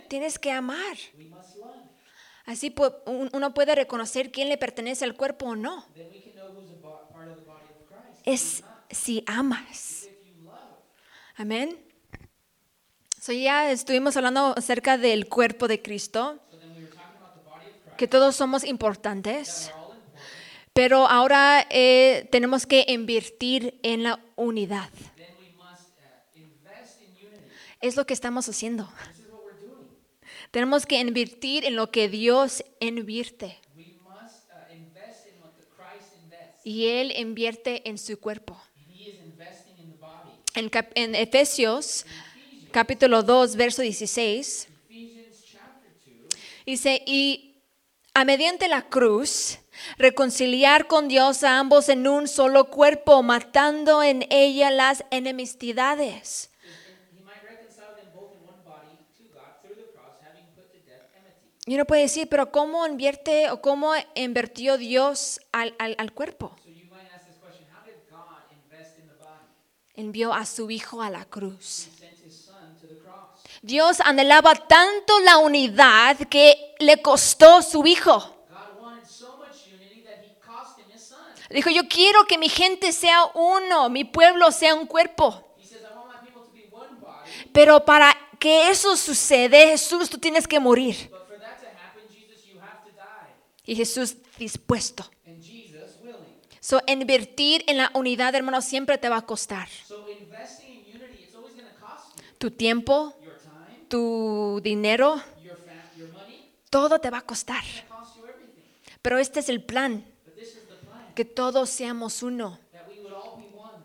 Tienes 0.08 0.38
que 0.38 0.52
amar. 0.52 0.98
Así 2.46 2.72
uno 3.34 3.56
puede 3.56 3.74
reconocer 3.74 4.32
quién 4.32 4.50
le 4.50 4.60
pertenece 4.60 5.04
al 5.04 5.16
cuerpo 5.16 5.48
o 5.48 5.56
no. 5.56 5.84
Es 8.24 8.64
si 8.92 9.24
amas. 9.26 10.08
Amén. 11.38 11.84
So 13.20 13.32
ya 13.32 13.72
estuvimos 13.72 14.16
hablando 14.16 14.54
acerca 14.56 15.00
del 15.00 15.28
cuerpo 15.28 15.68
de 15.68 15.82
Cristo, 15.82 16.40
que 17.98 18.08
todos 18.08 18.36
somos 18.36 18.64
importantes. 18.64 19.72
Pero 20.74 21.08
ahora 21.08 21.68
eh, 21.70 22.28
tenemos 22.32 22.66
que 22.66 22.86
invertir 22.88 23.80
en 23.84 24.04
la 24.04 24.20
unidad. 24.36 24.90
Es 27.82 27.96
lo 27.96 28.06
que 28.06 28.14
estamos 28.14 28.48
haciendo. 28.48 28.92
Tenemos 30.52 30.86
que 30.86 31.00
invertir 31.00 31.66
en 31.66 31.76
lo 31.76 31.92
que 31.92 32.10
Dios 32.10 32.64
invierte 32.80 33.58
y 36.64 36.88
Él 36.88 37.14
invierte 37.18 37.88
en 37.90 37.98
su 37.98 38.20
cuerpo. 38.20 38.62
En, 40.54 40.70
en 40.96 41.16
Efesios 41.16 42.06
capítulo 42.72 43.24
2, 43.24 43.56
verso 43.56 43.82
16, 43.82 44.68
Ephesians 44.90 45.46
chapter 45.50 45.92
2. 46.24 46.40
dice, 46.66 47.02
y 47.06 47.56
a 48.14 48.26
mediante 48.26 48.68
la 48.68 48.90
cruz, 48.90 49.60
reconciliar 49.98 50.88
con 50.88 51.08
Dios 51.08 51.44
a 51.44 51.60
ambos 51.60 51.90
en 51.90 52.08
un 52.08 52.28
solo 52.28 52.70
cuerpo, 52.70 53.22
matando 53.24 54.04
en 54.04 54.26
ella 54.30 54.72
las 54.72 55.04
enemistades. 55.12 56.22
says, 56.22 56.50
"And 57.10 57.20
he 57.20 57.24
might 57.24 57.42
reconcile 57.44 57.96
them 58.02 58.12
both 58.14 58.34
in 58.34 58.42
one 58.48 58.64
body 58.66 58.98
to 59.18 59.24
God 59.34 59.62
through 59.62 59.76
the 59.78 59.92
cross, 59.94 60.16
having 60.22 60.46
put 60.56 60.72
to 60.72 60.78
death 60.86 61.06
enmity. 61.16 61.72
Y 61.72 61.76
uno 61.76 61.86
puede 61.86 62.02
decir, 62.04 62.28
pero 62.30 62.52
¿cómo 62.52 62.86
invierte 62.88 63.50
o 63.52 63.62
cómo 63.62 63.94
invirtió 64.16 64.78
Dios 64.78 65.40
al, 65.52 65.76
al- 65.80 65.96
al 65.98 66.12
cuerpo? 66.14 66.56
Envió 69.94 70.34
a 70.34 70.46
su 70.46 70.70
Hijo 70.72 71.02
a 71.02 71.10
la 71.10 71.26
cruz. 71.26 71.90
Dios 73.62 74.00
anhelaba 74.00 74.56
tanto 74.56 75.20
la 75.20 75.38
unidad 75.38 76.18
que 76.30 76.74
le 76.80 77.02
costó 77.02 77.62
su 77.62 77.86
Hijo. 77.86 78.41
Dijo, 81.54 81.70
yo 81.70 81.88
quiero 81.88 82.26
que 82.26 82.38
mi 82.38 82.50
gente 82.50 82.92
sea 82.92 83.26
uno, 83.34 83.90
mi 83.90 84.06
pueblo 84.06 84.52
sea 84.52 84.74
un 84.74 84.88
cuerpo. 84.88 85.56
Pero 87.52 87.84
para 87.84 88.16
que 88.40 88.70
eso 88.70 88.96
sucede, 88.96 89.68
Jesús, 89.68 90.10
tú 90.10 90.18
tienes 90.18 90.48
que 90.48 90.60
morir. 90.60 91.12
Y 93.66 93.76
Jesús 93.76 94.16
dispuesto. 94.38 95.10
So, 96.60 96.80
invertir 96.88 97.64
en 97.68 97.78
la 97.78 97.92
unidad, 97.94 98.34
hermano, 98.36 98.62
siempre 98.62 98.98
te 98.98 99.10
va 99.10 99.18
a 99.18 99.26
costar. 99.26 99.68
Tu 102.38 102.52
tiempo, 102.52 103.16
tu 103.88 104.62
dinero, 104.64 105.22
todo 106.70 107.00
te 107.00 107.10
va 107.10 107.20
a 107.20 107.22
costar. 107.22 107.64
Pero 109.02 109.18
este 109.18 109.40
es 109.40 109.50
el 109.50 109.64
plan, 109.64 110.06
But 110.24 110.36
this 110.36 110.50
is 110.50 110.64
the 110.70 110.86
plan 110.86 111.01
que 111.16 111.26
todos 111.26 111.70
seamos 111.70 112.24
uno, 112.24 112.60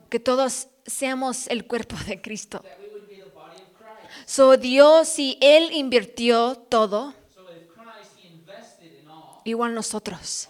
que 0.09 0.21
todos 0.21 0.69
seamos 0.87 1.47
el 1.49 1.67
cuerpo 1.67 1.97
de 2.07 2.21
Cristo. 2.21 2.65
So, 4.25 4.57
Dios, 4.57 5.09
si 5.09 5.39
Él 5.41 5.71
invirtió 5.73 6.57
todo, 6.57 7.15
igual 9.45 9.75
nosotros. 9.75 10.49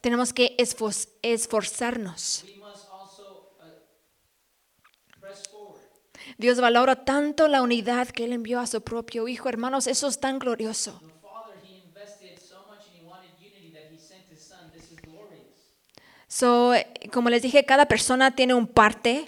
Tenemos 0.00 0.32
que 0.32 0.56
esfor- 0.58 1.08
esforzarnos. 1.22 2.44
Dios 6.38 6.60
valora 6.60 7.04
tanto 7.04 7.48
la 7.48 7.62
unidad 7.62 8.08
que 8.08 8.24
Él 8.24 8.32
envió 8.32 8.60
a 8.60 8.66
su 8.66 8.80
propio 8.82 9.28
Hijo. 9.28 9.48
Hermanos, 9.48 9.86
eso 9.86 10.06
es 10.08 10.18
tan 10.20 10.38
glorioso. 10.38 11.00
So, 16.38 16.74
como 17.12 17.30
les 17.30 17.40
dije, 17.40 17.64
cada 17.64 17.86
persona 17.86 18.36
tiene 18.36 18.52
un 18.52 18.66
parte. 18.66 19.26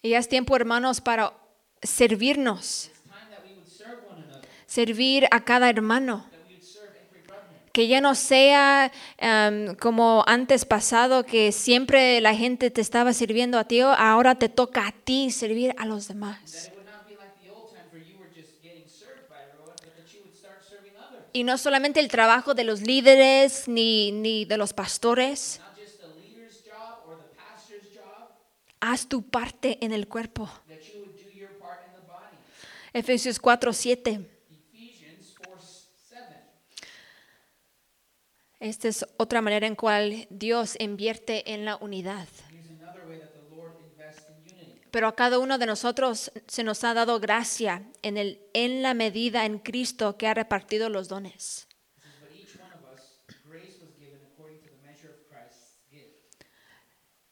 Y 0.00 0.14
es 0.14 0.28
tiempo, 0.30 0.56
hermanos, 0.56 1.02
para 1.02 1.34
servirnos, 1.82 2.90
servir 4.64 5.28
a 5.30 5.44
cada 5.44 5.68
hermano. 5.68 6.24
Que 7.72 7.86
ya 7.86 8.00
no 8.00 8.14
sea 8.14 8.90
em, 9.18 9.74
como 9.74 10.24
antes 10.26 10.64
pasado, 10.64 11.26
que 11.26 11.52
siempre 11.52 12.22
la 12.22 12.34
gente 12.34 12.70
te 12.70 12.80
estaba 12.80 13.12
sirviendo 13.12 13.58
a 13.58 13.64
ti, 13.64 13.80
ahora 13.80 14.36
te 14.36 14.48
toca 14.48 14.86
a 14.86 14.92
ti 14.92 15.30
servir 15.30 15.74
a 15.76 15.84
los 15.84 16.08
demás. 16.08 16.72
Y 21.32 21.44
no 21.44 21.58
solamente 21.58 22.00
el 22.00 22.08
trabajo 22.08 22.54
de 22.54 22.64
los 22.64 22.80
líderes 22.80 23.68
ni, 23.68 24.10
ni 24.10 24.44
de 24.44 24.56
los 24.56 24.72
pastores, 24.72 25.60
haz 28.80 29.06
tu 29.06 29.22
parte 29.22 29.78
en 29.80 29.92
el 29.92 30.08
cuerpo. 30.08 30.50
Efesios 32.92 33.38
4, 33.38 33.72
7. 33.72 34.10
Ephesians 34.72 35.34
4 35.38 35.58
7. 36.08 36.34
Esta 38.58 38.88
es 38.88 39.06
otra 39.16 39.40
manera 39.40 39.66
en 39.66 39.76
cual 39.76 40.26
Dios 40.30 40.74
invierte 40.80 41.52
en 41.52 41.64
la 41.64 41.76
unidad. 41.76 42.26
Pero 44.90 45.08
a 45.08 45.14
cada 45.14 45.38
uno 45.38 45.58
de 45.58 45.66
nosotros 45.66 46.32
se 46.46 46.64
nos 46.64 46.82
ha 46.84 46.94
dado 46.94 47.20
gracia 47.20 47.84
en, 48.02 48.16
el, 48.16 48.40
en 48.54 48.82
la 48.82 48.94
medida 48.94 49.46
en 49.46 49.58
Cristo 49.58 50.16
que 50.16 50.26
ha 50.26 50.34
repartido 50.34 50.88
los 50.88 51.08
dones. 51.08 51.68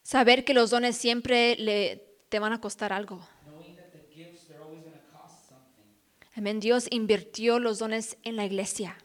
Saber 0.02 0.44
que 0.46 0.54
los 0.54 0.70
dones 0.70 0.96
siempre 0.96 1.54
le, 1.56 2.02
te 2.30 2.38
van 2.38 2.54
a 2.54 2.60
costar 2.62 2.94
algo. 2.94 3.28
Amén. 6.34 6.60
Dios 6.60 6.86
invirtió 6.90 7.58
los 7.58 7.78
dones 7.78 8.16
en 8.22 8.36
la 8.36 8.46
iglesia. 8.46 8.96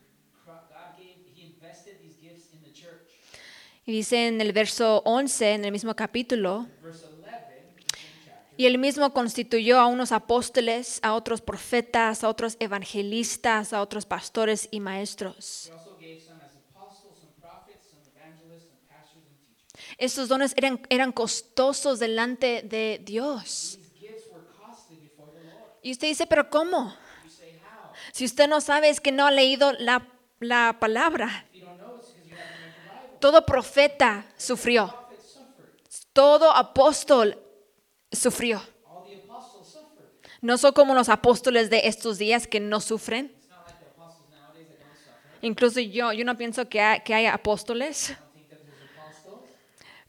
Y 3.86 3.92
dice 3.92 4.28
en 4.28 4.40
el 4.40 4.54
verso 4.54 5.02
11, 5.04 5.56
en 5.56 5.66
el 5.66 5.74
mismo 5.74 5.94
capítulo, 5.94 6.68
Verse 6.82 7.04
11, 7.06 7.18
the 7.18 7.24
same 7.26 8.16
chapter. 8.24 8.43
Y 8.56 8.66
él 8.66 8.78
mismo 8.78 9.14
constituyó 9.14 9.80
a 9.80 9.88
unos 9.88 10.12
apóstoles, 10.12 11.00
a 11.02 11.14
otros 11.14 11.42
profetas, 11.42 12.24
a 12.24 12.30
otros 12.30 12.56
evangelistas, 12.60 13.74
a 13.74 13.82
otros 13.82 14.06
pastores 14.06 14.68
y 14.72 14.80
maestros. 14.80 15.72
Estos 19.98 20.28
dones 20.28 20.54
eran, 20.56 20.82
eran 20.90 21.12
costosos 21.12 22.00
delante 22.00 22.62
de 22.64 23.02
Dios. 23.04 23.80
Y 25.82 25.92
usted 25.92 26.08
dice, 26.08 26.28
pero 26.28 26.50
¿cómo? 26.50 26.96
Si 28.12 28.26
usted 28.26 28.48
no 28.48 28.62
sabe 28.62 28.90
es 28.90 29.02
que 29.02 29.12
no 29.12 29.26
ha 29.26 29.32
leído 29.32 29.74
la, 29.74 30.08
la 30.40 30.78
palabra. 30.80 31.46
Todo 33.20 33.46
profeta 33.46 34.26
sufrió. 34.38 34.96
Todo 36.14 36.52
apóstol 36.52 37.43
sufrió. 38.14 38.62
No 40.42 40.58
son 40.58 40.74
como 40.74 40.94
los 40.94 41.10
apóstoles 41.10 41.70
de 41.70 41.88
estos 41.88 42.18
días 42.18 42.48
que 42.48 42.60
no 42.60 42.80
sufren. 42.82 43.32
Incluso 45.42 45.80
yo, 45.80 46.14
yo 46.14 46.24
no 46.26 46.38
pienso 46.38 46.68
que, 46.70 46.80
hay- 46.82 47.02
que 47.02 47.14
haya 47.14 47.34
apóstoles. 47.34 48.14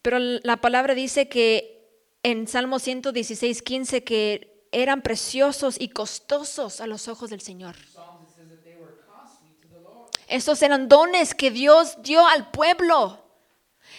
Pero 0.03 0.19
la 0.19 0.57
palabra 0.59 0.95
dice 0.95 1.29
que 1.29 1.89
en 2.23 2.47
Salmo 2.47 2.79
116, 2.79 3.63
15, 3.63 4.05
que 4.05 4.67
eran 4.73 5.03
preciosos 5.03 5.77
y 5.81 5.89
costosos 5.91 6.81
a 6.81 6.87
los 6.87 7.09
ojos 7.09 7.31
del 7.31 7.41
Señor. 7.41 7.75
Estos 10.29 10.63
eran 10.63 10.89
dones 10.89 11.35
que 11.35 11.51
Dios 11.51 11.97
dio 12.03 12.27
al 12.27 12.51
pueblo. 12.51 13.24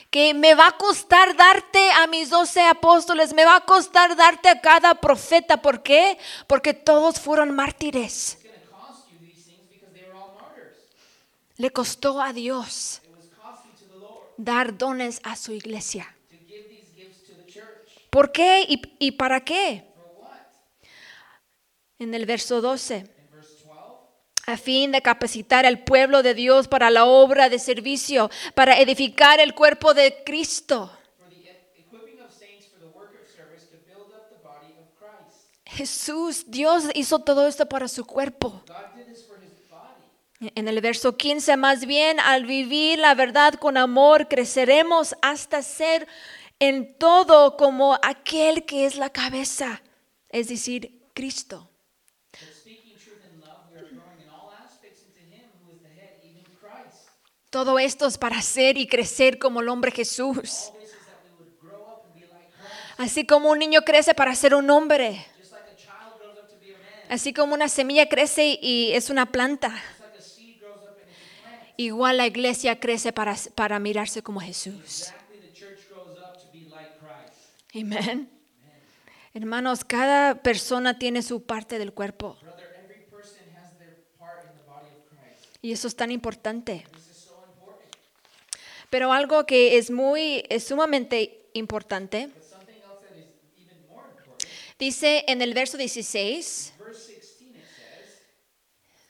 Que 0.09 0.33
me 0.33 0.55
va 0.55 0.67
a 0.67 0.77
costar 0.77 1.35
darte 1.35 1.91
a 1.91 2.07
mis 2.07 2.29
doce 2.29 2.65
apóstoles, 2.65 3.33
me 3.33 3.45
va 3.45 3.57
a 3.57 3.65
costar 3.65 4.15
darte 4.15 4.49
a 4.49 4.61
cada 4.61 4.95
profeta. 4.95 5.61
¿Por 5.61 5.83
qué? 5.83 6.17
Porque 6.47 6.73
todos 6.73 7.19
fueron 7.19 7.53
mártires. 7.53 8.37
Le 11.57 11.71
costó 11.71 12.21
a 12.21 12.33
Dios 12.33 13.01
dar 14.37 14.77
dones 14.77 15.21
a 15.23 15.35
su 15.35 15.53
iglesia. 15.53 16.13
¿Por 18.09 18.31
qué 18.31 18.65
y, 18.99 19.11
para 19.11 19.43
qué? 19.43 19.85
En 21.99 22.13
el 22.13 22.25
verso 22.25 22.61
12. 22.61 22.95
In 22.97 23.03
verse 23.03 23.05
12, 23.05 23.14
a 24.45 24.57
fin 24.57 24.91
de 24.91 25.01
capacitar 25.01 25.65
al 25.65 25.83
pueblo 25.83 26.23
de 26.23 26.33
Dios 26.33 26.67
para 26.67 26.89
la 26.89 27.05
obra 27.05 27.49
de 27.49 27.59
servicio, 27.59 28.29
para 28.53 28.79
edificar 28.79 29.39
el 29.39 29.53
cuerpo 29.53 29.93
de 29.93 30.23
Cristo. 30.25 30.91
Jesús, 35.65 36.45
Dios 36.47 36.85
hizo 36.93 37.19
todo 37.19 37.47
esto 37.47 37.67
para 37.67 37.87
su 37.87 38.05
cuerpo. 38.05 38.63
En 40.39 40.67
el 40.67 40.79
verso 40.79 41.17
15, 41.17 41.57
más 41.57 41.85
bien, 41.85 42.19
al 42.19 42.45
vivir 42.45 42.99
la 42.99 43.13
verdad 43.13 43.55
con 43.55 43.77
amor, 43.77 44.27
creceremos 44.27 45.15
hasta 45.21 45.61
ser 45.61 46.07
en 46.59 46.97
todo 46.97 47.57
como 47.57 47.97
aquel 48.01 48.65
que 48.65 48.85
es 48.85 48.95
la 48.95 49.09
cabeza, 49.09 49.81
es 50.29 50.47
decir, 50.47 51.09
Cristo. 51.13 51.69
Todo 57.55 57.79
esto 57.79 58.05
es 58.05 58.17
para 58.17 58.41
ser 58.41 58.77
y 58.77 58.85
crecer 58.85 59.39
como 59.39 59.61
el 59.61 59.69
hombre 59.69 59.89
Jesús. 59.89 60.73
Así 62.97 63.25
como 63.25 63.49
un 63.49 63.59
niño 63.59 63.83
crece 63.83 64.13
para 64.13 64.35
ser 64.35 64.55
un 64.55 64.69
hombre. 64.69 65.25
Así 67.07 67.31
como 67.31 67.53
una 67.53 67.69
semilla 67.69 68.09
crece 68.09 68.59
y 68.61 68.91
es 68.91 69.09
una 69.09 69.31
planta, 69.31 69.73
igual 71.77 72.17
la 72.17 72.27
iglesia 72.27 72.77
crece 72.77 73.13
para, 73.13 73.37
para 73.55 73.79
mirarse 73.79 74.21
como 74.21 74.41
Jesús. 74.41 75.13
Amén. 77.73 78.29
Hermanos, 79.33 79.85
cada 79.85 80.43
persona 80.43 80.99
tiene 80.99 81.21
su 81.21 81.41
parte 81.41 81.79
del 81.79 81.93
cuerpo 81.93 82.37
y 85.61 85.71
eso 85.71 85.87
es 85.87 85.95
tan 85.95 86.11
importante. 86.11 86.83
Pero 88.89 89.11
algo 89.11 89.45
que 89.45 89.77
es 89.77 89.89
muy, 89.89 90.43
es 90.49 90.65
sumamente 90.65 91.49
importante, 91.53 92.29
dice 94.77 95.23
en 95.27 95.41
el 95.41 95.53
verso 95.53 95.77
16, 95.77 96.73
verse 96.77 97.13
16 97.13 97.55
it 97.55 97.65
says, 97.65 98.25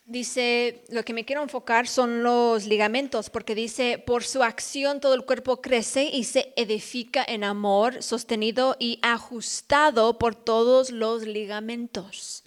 Dice, 0.08 0.84
lo 0.90 1.04
que 1.04 1.14
me 1.14 1.26
quiero 1.26 1.42
enfocar 1.42 1.88
son 1.88 2.22
los 2.22 2.66
ligamentos, 2.66 3.32
porque 3.32 3.56
dice, 3.56 3.98
por 3.98 4.24
su 4.24 4.44
acción 4.44 5.00
todo 5.00 5.16
el 5.16 5.26
cuerpo 5.26 5.62
crece 5.62 6.04
y 6.06 6.26
se 6.26 6.54
edifica 6.56 7.26
en 7.28 7.44
amor, 7.44 8.04
sostenido 8.04 8.76
y 8.80 9.00
ajustado 9.02 10.20
por 10.20 10.36
todos 10.36 10.92
los 10.92 11.24
ligamentos. 11.24 12.45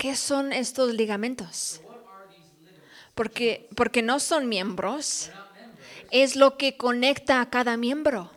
¿Qué 0.00 0.16
son 0.16 0.54
estos 0.54 0.94
ligamentos? 0.94 1.82
Porque, 3.14 3.68
porque 3.76 4.00
no 4.00 4.18
son 4.18 4.48
miembros, 4.48 5.30
es 6.10 6.36
lo 6.36 6.56
que 6.56 6.78
conecta 6.78 7.42
a 7.42 7.50
cada 7.50 7.76
miembro. 7.76 8.30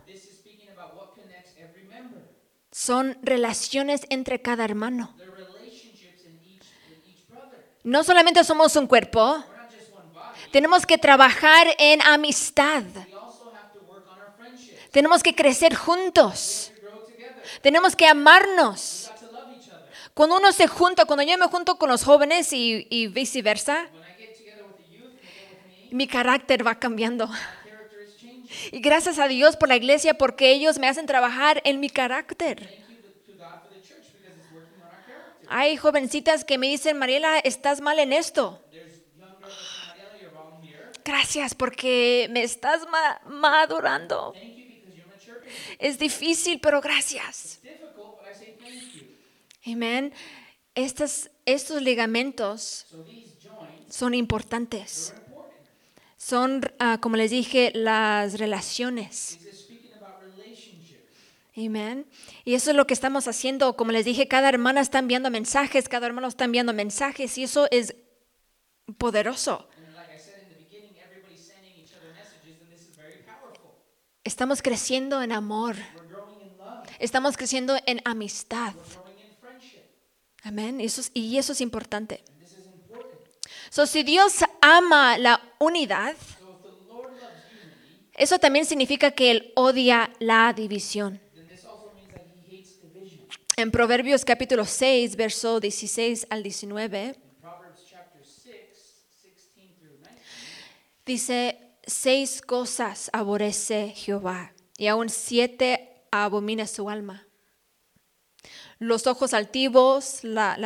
Son 2.70 3.18
relaciones 3.22 4.01
entre 4.09 4.41
cada 4.41 4.66
hermano. 4.66 5.16
No 7.86 8.03
solamente 8.03 8.43
somos 8.43 8.76
un 8.76 8.86
cuerpo, 8.86 9.41
tenemos 10.51 10.86
que 10.86 10.97
trabajar 10.97 11.68
en 11.78 12.01
amistad, 12.01 12.84
tenemos 14.91 15.24
que 15.24 15.34
crecer 15.34 15.76
juntos. 15.76 16.74
Tenemos 17.61 17.95
que 17.95 18.07
amarnos. 18.07 19.03
Cuando 20.14 20.38
uno 20.38 20.51
se 20.51 20.68
junta, 20.68 21.05
cuando 21.05 21.24
yo 21.24 21.38
me 21.38 21.47
junto 21.47 21.78
con 21.78 21.89
los 21.89 22.03
jóvenes 22.03 22.53
y, 22.53 23.07
viceversa, 23.07 23.88
mi 25.91 26.07
carácter 26.07 26.66
va 26.66 26.76
cambiando. 26.80 27.30
Y 28.72 28.80
gracias 28.80 29.18
a 29.18 29.28
Dios 29.28 29.57
por 29.57 29.70
la 29.70 29.76
iglesia 29.76 30.14
porque 30.16 30.51
ellos 30.51 30.78
me 30.78 30.88
hacen 30.88 31.07
trabajar 31.07 31.61
en 31.66 31.80
mi 31.80 31.89
carácter. 31.89 32.84
Hay 35.47 35.78
jovencitas 35.78 36.45
que 36.45 36.57
me 36.57 36.68
dicen, 36.68 36.97
Mariela, 36.97 37.39
estás 37.39 37.82
mal 37.82 37.99
en 37.99 38.14
esto. 38.14 38.61
Gracias 41.03 41.53
porque 41.53 42.28
me 42.32 42.43
estás 42.43 42.88
ma- 42.88 43.20
madurando. 43.26 44.34
Es 45.80 45.99
difícil, 45.99 46.59
pero 46.61 46.80
gracias. 46.82 47.59
Amén. 49.66 50.14
Estos, 50.76 51.30
estos 51.45 51.82
ligamentos 51.82 52.86
son 53.89 54.14
importantes. 54.14 55.14
Son, 56.18 56.61
ah, 56.80 56.97
como 57.01 57.16
les 57.16 57.32
dije, 57.32 57.72
las 57.76 58.39
relaciones. 58.39 59.39
Amén. 61.55 62.07
Y 62.45 62.55
eso 62.55 62.72
es 62.72 62.76
lo 62.76 62.88
que 62.88 62.93
estamos 62.93 63.28
haciendo. 63.28 63.76
Como 63.76 63.91
les 63.91 64.05
dije, 64.05 64.28
cada 64.28 64.49
hermana 64.49 64.82
está 64.82 64.99
enviando 64.99 65.30
mensajes, 65.30 65.88
cada 65.88 66.07
hermano 66.07 66.28
está 66.28 66.45
enviando 66.45 66.74
mensajes 66.74 67.38
y 67.38 67.43
eso 67.43 67.68
es 67.72 67.95
poderoso. 68.97 69.68
Estamos 74.24 74.61
creciendo 74.61 75.22
en 75.22 75.34
amor, 75.34 75.76
estamos 76.99 77.36
creciendo 77.38 77.76
en 77.86 78.01
amistad. 78.05 78.74
Amén. 80.44 80.82
Eso 80.82 81.02
es, 81.02 81.12
y 81.14 81.38
eso 81.38 81.54
es 81.54 81.62
importante. 81.62 82.24
So, 83.70 83.88
si 83.88 84.04
Dios 84.04 84.36
ama 84.62 85.18
la 85.18 85.41
unidad, 85.60 86.16
eso 88.14 88.38
también 88.38 88.66
significa 88.66 89.12
que 89.12 89.32
Él 89.32 89.54
odia 89.56 90.12
la 90.20 90.54
división. 90.54 91.20
En 93.56 93.72
Proverbios 93.72 94.26
capítulo 94.26 94.66
6, 94.66 95.16
verso 95.16 95.60
16 95.60 96.28
al 96.30 96.44
19, 96.44 97.06
In 97.06 97.14
Proverbs 97.39 97.82
chapter 97.88 98.22
6, 98.26 98.54
16 99.24 99.76
through 99.80 99.98
19, 100.00 100.18
dice, 101.06 101.60
seis 101.86 102.41
cosas 102.41 103.10
aborrece 103.14 103.94
Jehová 103.96 104.54
y 104.78 104.88
aún 104.88 105.10
siete 105.10 106.04
abomina 106.12 106.66
su 106.66 106.89
alma. 106.89 107.28
Los 108.80 109.08
ojos 109.08 109.34
altivos, 109.34 110.24
la, 110.24 110.58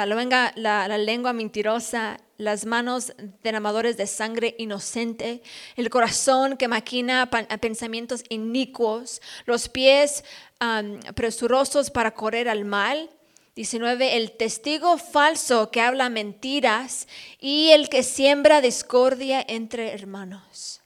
lengua, 0.98 1.34
mentirosa, 1.34 2.18
las 2.38 2.66
manos 2.66 3.14
derramadores 3.44 3.98
de 3.98 4.08
sangre 4.08 4.56
inocente, 4.58 5.42
el 5.76 5.90
corazón 5.90 6.58
que 6.58 6.68
maquina 6.68 7.30
pensamientos 7.60 8.24
inicuos, 8.30 9.22
los 9.46 9.70
pies 9.70 10.24
am, 10.60 11.00
presurosos 11.16 11.92
para 11.92 12.14
correr 12.14 12.50
al 12.50 12.66
mal. 12.66 13.10
19. 13.56 14.18
El 14.18 14.34
testigo 14.34 15.00
falso 15.00 15.72
que 15.72 15.82
habla 15.82 16.10
mentiras 16.10 17.08
y 17.40 17.70
el 17.72 17.90
que 17.90 18.04
siembra 18.04 18.62
discordia 18.62 19.44
entre 19.48 19.94
hermanos. 19.94 20.82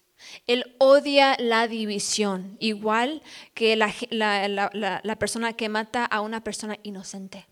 Él 0.53 0.75
odia 0.79 1.35
la 1.39 1.67
división, 1.67 2.57
igual 2.59 3.21
que 3.53 3.75
la, 3.75 3.93
la- 4.09 4.69
la- 5.03 5.15
persona 5.19 5.53
que 5.53 5.69
mata 5.69 6.03
a 6.05 6.21
una 6.21 6.43
persona 6.43 6.77
inocente. 6.83 7.47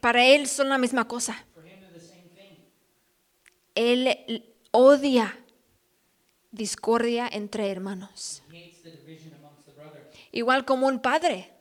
Para 0.00 0.24
él 0.24 0.46
son 0.46 0.68
la 0.68 0.78
misma 0.78 1.06
cosa. 1.08 1.46
Él 3.74 4.44
odia 4.72 5.38
discordia 6.50 7.26
entre 7.32 7.70
hermanos. 7.70 8.42
Igual 10.32 10.64
como 10.64 10.86
un 10.86 11.00
padre. 11.00 11.52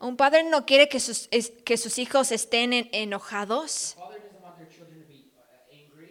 Un 0.00 0.16
padre 0.16 0.42
no 0.44 0.64
quiere 0.66 0.88
que 0.88 0.98
sus, 1.00 1.28
que 1.64 1.76
sus 1.76 1.98
hijos 1.98 2.32
estén 2.32 2.72
en- 2.72 2.88
enojados. 2.92 3.96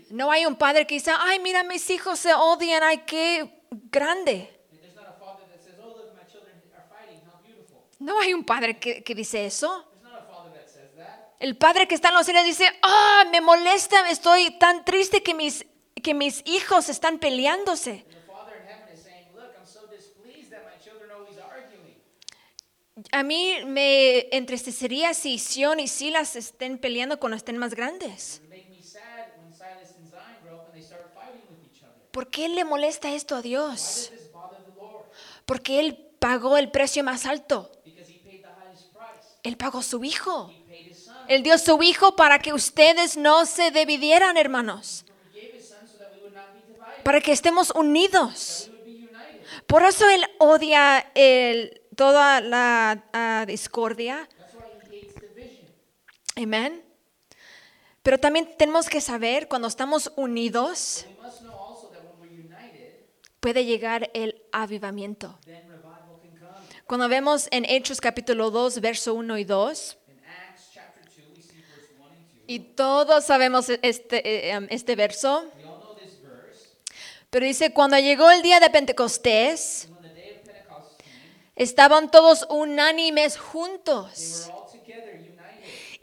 No 0.09 0.31
hay 0.31 0.45
un 0.45 0.55
padre 0.55 0.87
que 0.87 0.95
dice, 0.95 1.11
ay, 1.17 1.39
mira, 1.39 1.63
mis 1.63 1.89
hijos 1.89 2.19
se 2.19 2.33
odian, 2.33 2.83
ay, 2.83 2.99
qué 3.05 3.61
grande. 3.91 4.49
"Oh, 5.81 5.97
look, 5.97 6.13
my 6.15 6.25
children 6.31 6.61
are 6.75 6.85
fighting. 6.89 7.21
How 7.27 7.41
beautiful." 7.45 7.79
No 7.99 8.19
hay 8.19 8.33
un 8.33 8.43
padre 8.45 8.79
que, 8.79 9.03
que 9.03 9.15
dice 9.15 9.45
eso. 9.45 9.83
El 11.39 11.55
padre 11.55 11.87
que 11.87 11.93
está 11.93 12.09
en 12.09 12.15
los 12.15 12.25
cielos 12.25 12.45
dice, 12.45 12.67
ah, 12.81 13.25
me 13.31 13.41
molesta, 13.41 14.09
estoy 14.09 14.57
tan 14.57 14.83
triste 14.83 15.21
que 15.21 15.35
mis, 15.35 15.67
que 16.01 16.15
mis 16.15 16.41
hijos 16.47 16.89
están 16.89 17.19
peleándose. 17.19 18.05
A 23.11 23.21
mí 23.21 23.53
me 23.65 24.27
entristecería 24.35 25.13
si 25.13 25.37
Sion 25.37 25.79
y 25.79 25.87
Silas 25.87 26.35
estén 26.35 26.79
peleando 26.79 27.19
cuando 27.19 27.37
estén 27.37 27.57
más 27.59 27.75
grandes. 27.75 28.41
¿Por 32.17 32.31
qué 32.31 32.49
le 32.49 32.65
molesta 32.65 33.13
esto 33.13 33.35
a 33.35 33.43
Dios? 33.43 34.11
Porque 35.45 35.79
Él 35.79 36.09
pagó 36.17 36.57
el 36.57 36.71
precio 36.71 37.03
más 37.03 37.27
alto. 37.27 37.71
Él 39.43 39.55
pagó 39.55 39.83
su 39.83 40.03
hijo. 40.03 40.51
Él 41.27 41.43
dio 41.43 41.59
su 41.59 41.83
hijo 41.83 42.15
para 42.15 42.39
que 42.39 42.53
ustedes 42.53 43.17
no 43.17 43.45
se 43.45 43.69
dividieran, 43.69 44.35
hermanos. 44.35 45.05
Para 47.03 47.21
que 47.21 47.33
estemos 47.33 47.69
unidos. 47.69 48.71
Por 49.67 49.83
eso 49.83 50.09
Él 50.09 50.25
odia 50.39 51.11
el- 51.13 51.83
toda 51.95 52.41
la 52.41 53.45
discordia. 53.45 54.27
Amén. 56.35 56.83
Pero 58.01 58.17
también 58.17 58.55
tenemos 58.57 58.89
que 58.89 59.01
saber, 59.01 59.47
cuando 59.47 59.67
estamos 59.67 60.11
unidos, 60.15 61.05
puede 63.47 63.63
llegar 63.63 64.11
el 64.13 64.43
avivamiento. 64.51 65.39
Cuando 66.85 67.07
vemos 67.07 67.47
en 67.51 67.63
Hechos 67.63 68.01
capítulo 68.01 68.51
2, 68.51 68.81
verso 68.81 69.13
1 69.13 69.37
y 69.37 69.45
2, 69.45 69.97
In 70.09 70.19
Acts 70.25 70.63
chapter 70.73 71.05
2, 71.05 71.15
we 71.33 71.41
see 71.41 71.61
verse 71.61 71.93
1 71.97 72.09
and 72.09 72.27
2. 72.27 72.45
y 72.45 72.59
todos 72.59 73.23
sabemos 73.23 73.69
este, 73.69 74.17
eh, 74.17 74.51
em, 74.51 74.67
este 74.69 74.97
verso, 74.97 75.45
pero 77.29 77.45
dice, 77.45 77.71
cuando 77.71 77.97
llegó 77.97 78.29
el 78.31 78.41
día 78.41 78.59
de 78.59 78.69
Pentecostés, 78.69 79.87
estaban 81.55 82.11
todos 82.11 82.45
unánimes 82.49 83.37
juntos. 83.37 84.51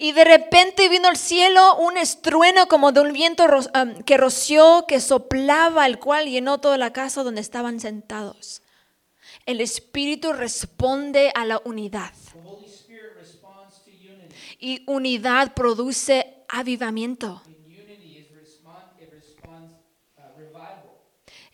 Y 0.05 0.13
de 0.13 0.25
repente 0.25 0.91
vino 0.91 1.09
al 1.09 1.17
cielo 1.17 1.77
un 1.79 1.97
estrueno 1.97 2.69
como 2.69 2.93
de 2.93 3.01
un 3.01 3.15
viento 3.15 3.47
ro- 3.47 3.63
que 4.05 4.19
roció, 4.19 4.85
que 4.87 5.01
soplaba, 5.01 5.87
el 5.87 5.99
cual 5.99 6.27
llenó 6.29 6.61
toda 6.61 6.77
la 6.77 6.93
casa 6.93 7.23
donde 7.23 7.41
estaban 7.41 7.81
sentados. 7.81 8.61
El 9.47 9.63
Espíritu 9.63 10.35
responde 10.35 11.33
a 11.35 11.47
la 11.47 11.59
unidad. 11.65 12.13
Y 14.59 14.83
unidad 14.87 15.55
produce 15.55 16.35
avivamiento. 16.51 17.41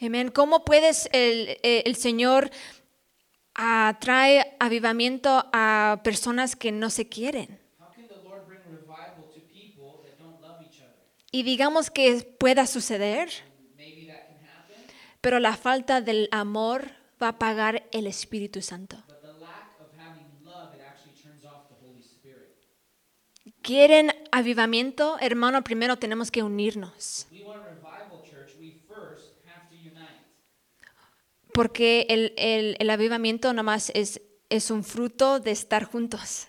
Uh. 0.00 0.06
Amén. 0.06 0.28
¿Cómo 0.32 0.64
puedes 0.64 1.08
el, 1.12 1.56
eh, 1.62 1.84
el 1.86 1.94
Señor 1.94 2.50
atrae 3.54 4.56
avivamiento 4.58 5.48
a 5.52 6.00
personas 6.02 6.56
que 6.56 6.72
no 6.72 6.90
se 6.90 7.08
quieren? 7.08 7.59
Y 11.32 11.42
digamos 11.42 11.90
que 11.90 12.22
pueda 12.38 12.66
suceder, 12.66 13.30
pero 15.20 15.38
la 15.40 15.56
falta 15.56 16.00
del 16.00 16.28
amor 16.32 16.92
va 17.22 17.28
a 17.28 17.38
pagar 17.38 17.88
el 17.92 18.06
Espíritu 18.06 18.62
Santo. 18.62 19.04
¿Quieren 23.62 24.06
avivamiento? 24.32 25.16
Hermano, 25.20 25.64
primero 25.64 25.98
tenemos 25.98 26.30
que 26.30 26.42
unirnos, 26.42 27.26
porque 31.52 32.06
el, 32.08 32.32
el- 32.36 32.76
el 32.78 32.90
avivamiento 32.90 33.52
nomás 33.52 33.90
es, 33.94 34.20
es 34.48 34.70
un 34.70 34.84
fruto 34.84 35.40
de 35.40 35.50
estar 35.52 35.84
juntos. 35.84 36.46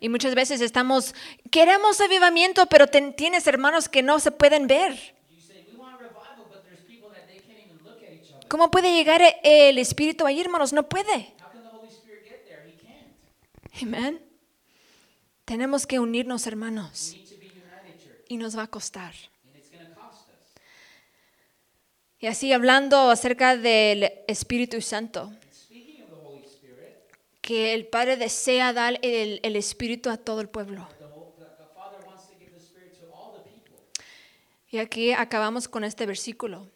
Y 0.00 0.08
muchas 0.08 0.34
veces 0.34 0.60
estamos, 0.60 1.14
queremos 1.50 2.00
avivamiento, 2.00 2.66
pero 2.66 2.86
ten- 2.86 3.14
tienes 3.14 3.46
hermanos 3.46 3.88
que 3.88 4.02
no 4.02 4.20
se 4.20 4.30
pueden 4.30 4.66
ver. 4.66 5.14
¿Cómo 8.48 8.70
puede 8.70 8.92
llegar 8.94 9.20
e- 9.20 9.38
el 9.68 9.78
Espíritu 9.78 10.24
ahí, 10.26 10.40
hermanos? 10.40 10.72
No 10.72 10.88
puede. 10.88 11.34
Amén. 13.82 14.20
Tenemos 15.44 15.86
que 15.86 15.98
unirnos, 15.98 16.46
hermanos, 16.46 17.16
y 18.28 18.36
nos 18.36 18.56
va 18.56 18.64
a 18.64 18.66
costar. 18.66 19.14
Y 22.20 22.26
así 22.26 22.52
hablando 22.52 23.10
acerca 23.10 23.56
del 23.56 24.10
Espíritu 24.26 24.80
Santo, 24.80 25.32
que 27.48 27.72
el 27.72 27.86
Padre 27.86 28.18
desea 28.18 28.74
dar 28.74 28.98
el, 29.00 29.40
el 29.42 29.56
Espíritu 29.56 30.10
a 30.10 30.18
todo 30.18 30.42
el 30.42 30.50
pueblo. 30.50 30.86
Y 34.70 34.76
aquí 34.76 35.12
acabamos 35.12 35.66
con 35.66 35.82
este 35.82 36.04
versículo. 36.04 36.68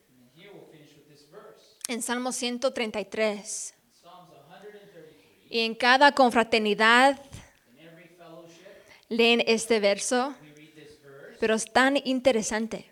En 1.88 2.00
Salmo 2.00 2.32
133. 2.32 3.74
In 3.74 3.92
Psalms 3.92 4.30
133, 4.30 5.50
Y 5.50 5.60
en 5.60 5.74
cada 5.74 6.12
confraternidad 6.12 7.20
leen 9.10 9.44
este 9.46 9.78
verso, 9.78 10.34
pero 11.38 11.54
es 11.54 11.70
tan 11.70 11.98
interesante. 12.02 12.90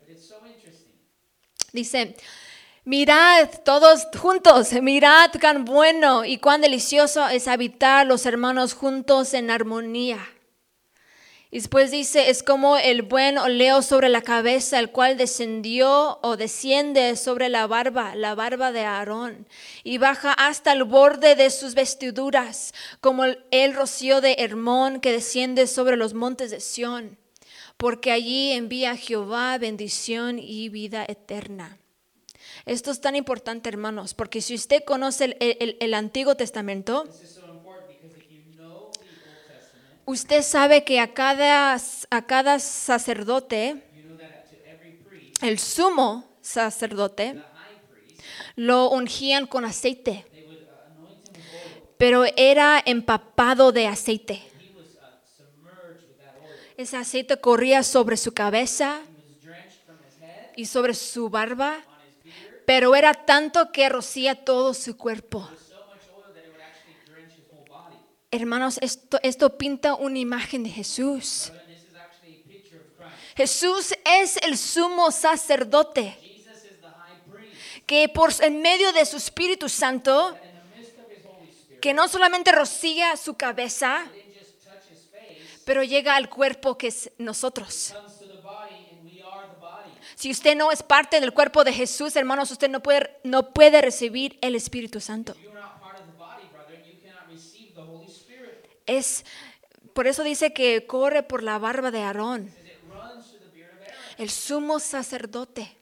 Dice, 1.72 2.14
mirad 2.85 3.49
todos 3.64 4.07
juntos, 4.18 4.72
mirad 4.83 5.31
cuán 5.41 5.64
bueno 5.64 6.24
y 6.24 6.39
cuán 6.39 6.61
delicioso 6.61 7.28
es 7.28 7.49
habitar 7.49 8.07
los 8.07 8.26
hermanos 8.26 8.74
juntos 8.74 9.35
en 9.35 9.51
armonía. 9.51 10.18
Y 11.53 11.59
después 11.59 11.91
dice, 11.91 12.31
es 12.31 12.45
como 12.45 12.76
el 12.76 13.03
buen 13.03 13.37
oleo 13.37 13.83
sobre 13.83 14.09
la 14.09 14.22
cabeza, 14.22 14.78
el 14.78 14.93
cual 14.93 15.16
descendió 15.16 16.20
o 16.22 16.37
desciende 16.37 17.16
sobre 17.16 17.49
la 17.49 17.66
barba, 17.66 18.14
la 18.14 18.37
barba 18.37 18.70
de 18.70 18.85
Aarón, 18.85 19.49
y 19.83 19.99
baja 19.99 20.33
hasta 20.33 20.70
el 20.72 20.85
borde 20.85 21.35
de 21.35 21.51
sus 21.51 21.74
vestiduras, 21.74 22.72
como 23.01 23.24
el, 23.24 23.74
rocío 23.74 24.20
de 24.20 24.37
Hermón 24.39 25.01
que 25.01 25.11
desciende 25.11 25.66
sobre 25.66 25.97
los 25.97 26.14
montes 26.14 26.53
de 26.53 26.61
Sión, 26.61 27.18
porque 27.76 28.12
allí 28.12 28.53
envía 28.53 28.97
Jehová 28.97 29.59
bendición 29.59 30.39
y 30.39 30.68
vida 30.68 31.05
eterna. 31.09 31.78
Esto 32.66 32.90
es 32.90 33.00
tan 33.00 33.16
importante, 33.16 33.68
hermanos, 33.68 34.14
porque 34.14 34.40
si 34.40 34.54
usted 34.54 34.84
conoce 34.84 35.24
el, 35.24 35.36
el- 35.40 35.76
el 35.80 35.94
Antiguo 35.94 36.34
Testamento, 36.36 37.04
This 37.04 37.22
is 37.30 37.34
so 37.36 37.46
important 37.46 37.88
because 38.02 38.14
if 38.16 38.30
you 38.30 38.42
know 38.56 38.90
the 38.90 39.06
Old 39.06 39.48
Testament, 39.48 40.02
usted 40.06 40.42
sabe 40.42 40.84
que 40.84 41.00
a 41.00 41.12
cada, 41.14 41.74
a 42.11 42.26
cada 42.26 42.58
sacerdote, 42.58 43.82
you 43.94 44.02
know 44.04 44.18
that 44.18 44.50
to 44.50 44.56
every 44.70 44.92
priest, 45.08 45.42
el 45.42 45.58
sumo 45.58 46.24
sacerdote, 46.42 47.42
lo 48.56 48.90
ungían 48.90 49.46
con 49.46 49.64
aceite, 49.64 50.24
pero 51.96 52.24
era 52.36 52.82
empapado 52.84 53.72
de 53.72 53.86
aceite. 53.86 54.34
He 54.34 54.74
was 54.76 54.86
uh. 56.76 56.82
Ese 56.82 56.96
aceite 56.96 57.36
corría 57.40 57.82
sobre 57.82 58.16
su 58.16 58.32
cabeza 58.32 59.00
y 60.56 60.66
sobre 60.66 60.94
su 60.94 61.28
barba. 61.30 61.84
Pero 62.70 62.94
era 62.94 63.12
tanto 63.14 63.72
que 63.72 63.88
rocía 63.88 64.44
todo 64.44 64.74
su 64.74 64.96
cuerpo. 64.96 65.50
Hermanos, 68.30 68.78
esto, 68.80 69.18
esto 69.24 69.58
pinta 69.58 69.96
una 69.96 70.20
imagen 70.20 70.62
de 70.62 70.70
Jesús. 70.70 71.50
Jesús 73.36 73.92
es 74.04 74.36
el 74.36 74.56
sumo 74.56 75.10
sacerdote 75.10 76.16
que 77.86 78.08
por 78.08 78.30
en 78.40 78.62
medio 78.62 78.92
de 78.92 79.04
su 79.04 79.16
Espíritu 79.16 79.68
Santo, 79.68 80.38
que 81.82 81.92
no 81.92 82.06
solamente 82.06 82.52
rocía 82.52 83.16
su 83.16 83.34
cabeza, 83.36 84.06
pero 85.64 85.82
llega 85.82 86.14
al 86.14 86.30
cuerpo 86.30 86.78
que 86.78 86.86
es 86.86 87.10
nosotros. 87.18 87.92
Si 90.20 90.30
usted 90.30 90.54
no 90.54 90.70
es 90.70 90.82
parte 90.82 91.18
del 91.18 91.32
cuerpo 91.32 91.64
de 91.64 91.72
Jesús, 91.72 92.14
hermanos, 92.14 92.50
usted 92.50 92.68
no 92.68 92.82
puede, 92.82 93.18
no 93.24 93.54
puede 93.54 93.80
recibir 93.80 94.38
el 94.42 94.54
Espíritu 94.54 95.00
Santo. 95.00 95.34
Es 98.84 99.24
por 99.94 100.06
eso 100.06 100.22
dice 100.22 100.52
que 100.52 100.86
corre 100.86 101.22
por 101.22 101.42
la 101.42 101.58
barba 101.58 101.90
de 101.90 102.02
Aarón, 102.02 102.52
el 104.18 104.28
sumo 104.28 104.78
sacerdote. 104.78 105.74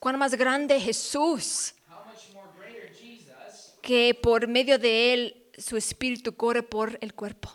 Cuán 0.00 0.18
más 0.18 0.34
grande 0.34 0.80
Jesús. 0.80 1.74
Que 3.82 4.18
por 4.20 4.48
medio 4.48 4.80
de 4.80 5.14
él 5.14 5.46
su 5.56 5.76
espíritu 5.76 6.36
corre 6.36 6.64
por 6.64 6.98
el 7.00 7.14
cuerpo. 7.14 7.52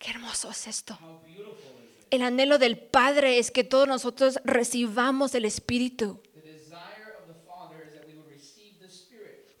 Qué 0.00 0.10
hermoso 0.10 0.50
es 0.50 0.66
esto. 0.66 0.98
El 2.12 2.20
anhelo 2.22 2.58
del 2.58 2.76
Padre 2.76 3.38
es 3.38 3.50
que 3.50 3.64
todos 3.64 3.88
nosotros 3.88 4.38
recibamos 4.44 5.34
el 5.34 5.46
espíritu. 5.46 6.20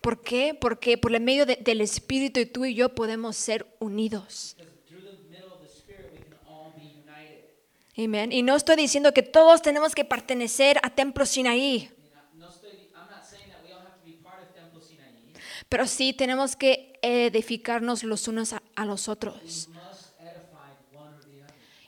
¿Por 0.02 0.22
qué? 0.22 0.52
Porque 0.60 0.98
por 0.98 1.14
el 1.14 1.22
medio 1.22 1.46
de- 1.46 1.56
del 1.56 1.80
espíritu 1.80 2.44
tú 2.52 2.64
y 2.66 2.74
yo 2.74 2.94
podemos 2.94 3.36
ser 3.36 3.66
unidos. 3.78 4.54
Amén. 7.96 8.32
Y 8.32 8.42
no 8.42 8.56
estoy 8.56 8.76
diciendo 8.76 9.14
que 9.14 9.22
todos 9.22 9.62
tenemos 9.62 9.94
que 9.94 10.04
pertenecer 10.04 10.78
a 10.82 10.90
Templo 10.94 11.24
Sinaí. 11.24 11.90
pero 15.68 15.86
sí 15.86 16.12
tenemos 16.12 16.54
que 16.54 16.98
edificarnos 17.00 18.04
los 18.04 18.28
unos 18.28 18.52
a, 18.52 18.62
a 18.76 18.84
los 18.84 19.08
otros. 19.08 19.68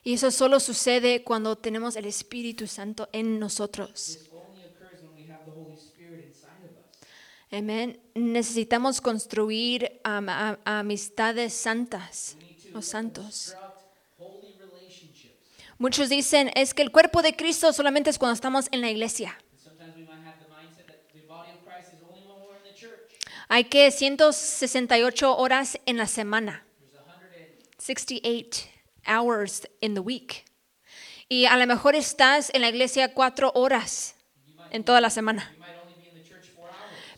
Y 0.05 0.15
eso 0.15 0.31
solo 0.31 0.61
sucede 0.61 1.25
cuando 1.25 1.57
tenemos 1.57 1.97
el 1.97 2.05
Espíritu 2.05 2.67
Santo 2.67 3.09
en 3.13 3.39
nosotros. 3.39 4.19
Amén. 7.51 8.01
Necesitamos 8.15 9.01
construir 9.01 10.01
a- 10.05 10.59
amistades 10.65 11.55
santas 11.55 12.37
o 12.75 12.83
santos. 12.83 13.57
Muchos 15.79 16.09
dicen 16.09 16.51
es 16.55 16.75
que 16.75 16.83
el 16.83 16.91
cuerpo 16.93 17.23
de 17.23 17.35
Cristo 17.35 17.73
solamente 17.73 18.11
es 18.11 18.19
cuando 18.19 18.35
estamos 18.35 18.69
en 18.73 18.81
la 18.81 18.91
iglesia. 18.91 19.39
Hay 23.49 23.65
que 23.65 23.91
168 23.91 25.37
horas 25.37 25.79
en 25.87 25.97
la 25.97 26.07
semana. 26.07 26.65
There's 27.87 28.05
100 28.05 28.21
68 28.23 28.74
hours 29.07 29.69
in 29.81 29.95
the 29.95 30.01
week. 30.01 30.45
Y 31.29 31.47
a 31.47 31.57
lo 31.57 31.67
mejor 31.67 31.95
estás 31.95 32.51
en 32.55 32.61
la 32.61 32.69
iglesia 32.69 33.15
cuatro 33.15 33.51
horas 33.55 34.15
en 34.71 34.85
toda 34.85 35.01
la 35.01 35.11
semana. 35.11 35.55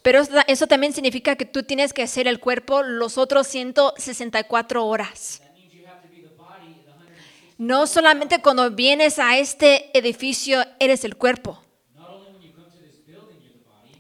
Pero 0.03 0.21
eso- 0.47 0.67
también 0.69 0.93
significa 0.93 1.35
que 1.35 1.45
tú 1.45 1.65
tienes 1.65 1.93
que 1.93 2.03
hacer 2.05 2.29
el 2.29 2.39
cuerpo 2.39 2.83
los 2.85 3.19
otros 3.19 3.49
164 3.49 4.87
horas. 4.87 5.41
That 5.43 5.53
means 5.55 5.73
you 5.73 5.85
have 5.87 6.03
to 6.03 6.09
be 6.09 6.23
the 6.23 6.29
body 6.37 6.75
the 6.85 6.93
160. 6.93 7.55
No 7.59 7.87
solamente 7.89 8.41
cuando 8.41 8.71
vienes 8.71 9.19
a 9.19 9.37
este 9.39 9.91
edificio 9.99 10.65
eres 10.79 11.05
el 11.05 11.17
cuerpo. 11.17 11.61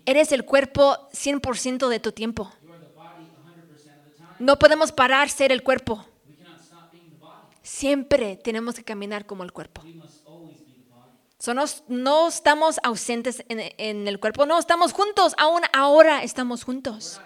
Eres 0.09 0.31
el 0.31 0.45
cuerpo 0.45 1.09
100% 1.13 1.89
de 1.89 1.99
tu 1.99 2.13
tiempo. 2.13 2.53
You 2.63 2.73
are 2.73 2.79
the 2.81 2.93
body 2.95 3.27
100% 3.27 3.99
of 3.99 4.05
the 4.07 4.17
time. 4.17 4.37
No 4.39 4.57
podemos 4.61 4.93
parar 4.93 5.29
ser 5.29 5.51
el 5.51 5.65
cuerpo. 5.65 6.07
Siempre 7.77 8.39
tenemos 8.39 8.75
que 8.75 8.85
caminar 8.85 9.27
como 9.27 9.45
el 9.45 9.53
cuerpo. 9.53 9.83
So, 11.39 11.53
no, 11.53 11.67
no 11.89 12.29
estamos 12.29 12.81
ausentes 12.83 13.45
en, 13.51 13.61
en 13.77 14.09
el 14.09 14.19
cuerpo, 14.19 14.47
no 14.47 14.59
estamos 14.59 14.95
juntos, 14.95 15.35
aún 15.37 15.61
ahora 15.75 16.23
estamos 16.23 16.65
juntos. 16.65 17.21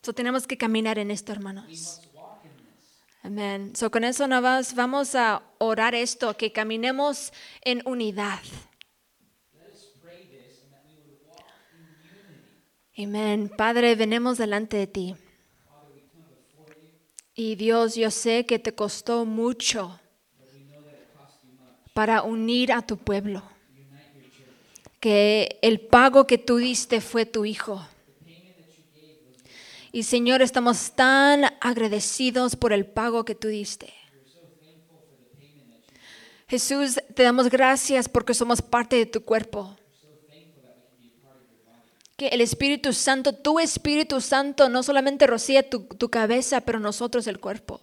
So, 0.00 0.14
tenemos 0.14 0.46
que 0.46 0.56
caminar 0.56 0.98
en 0.98 1.10
esto, 1.10 1.32
hermanos. 1.32 2.00
Amén. 3.22 3.76
So, 3.76 3.90
con 3.90 4.04
eso 4.04 4.26
nada 4.26 4.40
más 4.40 4.74
vamos 4.74 5.14
a 5.14 5.42
orar 5.58 5.94
esto, 5.94 6.34
que 6.34 6.50
caminemos 6.50 7.30
en 7.60 7.82
unidad. 7.84 8.40
Amén. 12.96 13.52
Padre, 13.54 13.94
venimos 13.96 14.38
delante 14.38 14.78
de 14.78 14.86
ti. 14.86 15.14
Y 17.40 17.54
Dios, 17.54 17.94
yo 17.94 18.10
sé 18.10 18.46
que 18.46 18.58
te 18.58 18.74
costó 18.74 19.24
mucho 19.24 20.00
para 21.94 22.22
unir 22.22 22.72
a 22.72 22.82
tu 22.82 22.96
pueblo, 22.96 23.44
que 24.98 25.56
el 25.62 25.78
pago 25.78 26.26
que 26.26 26.36
tú 26.36 26.56
diste 26.56 27.00
fue 27.00 27.26
tu 27.26 27.44
Hijo. 27.44 27.86
Y 29.92 30.02
Señor, 30.02 30.42
estamos 30.42 30.90
tan 30.96 31.44
agradecidos 31.60 32.56
por 32.56 32.72
el 32.72 32.84
pago 32.84 33.24
que 33.24 33.36
tú 33.36 33.46
diste. 33.46 33.94
Jesús, 36.48 36.98
te 37.14 37.22
damos 37.22 37.50
gracias 37.50 38.08
porque 38.08 38.34
somos 38.34 38.60
parte 38.60 38.96
de 38.96 39.06
tu 39.06 39.22
cuerpo. 39.22 39.76
Que 42.18 42.28
el 42.28 42.42
Espíritu 42.42 42.92
Santo, 42.92 43.32
tu 43.32 43.58
Espíritu 43.58 44.20
Santo, 44.20 44.68
no 44.68 44.82
solamente 44.82 45.26
rocía 45.26 45.70
tu, 45.70 45.84
tu 45.84 46.10
cabeza, 46.10 46.60
pero 46.60 46.80
nosotros 46.80 47.26
el 47.26 47.40
cuerpo. 47.40 47.80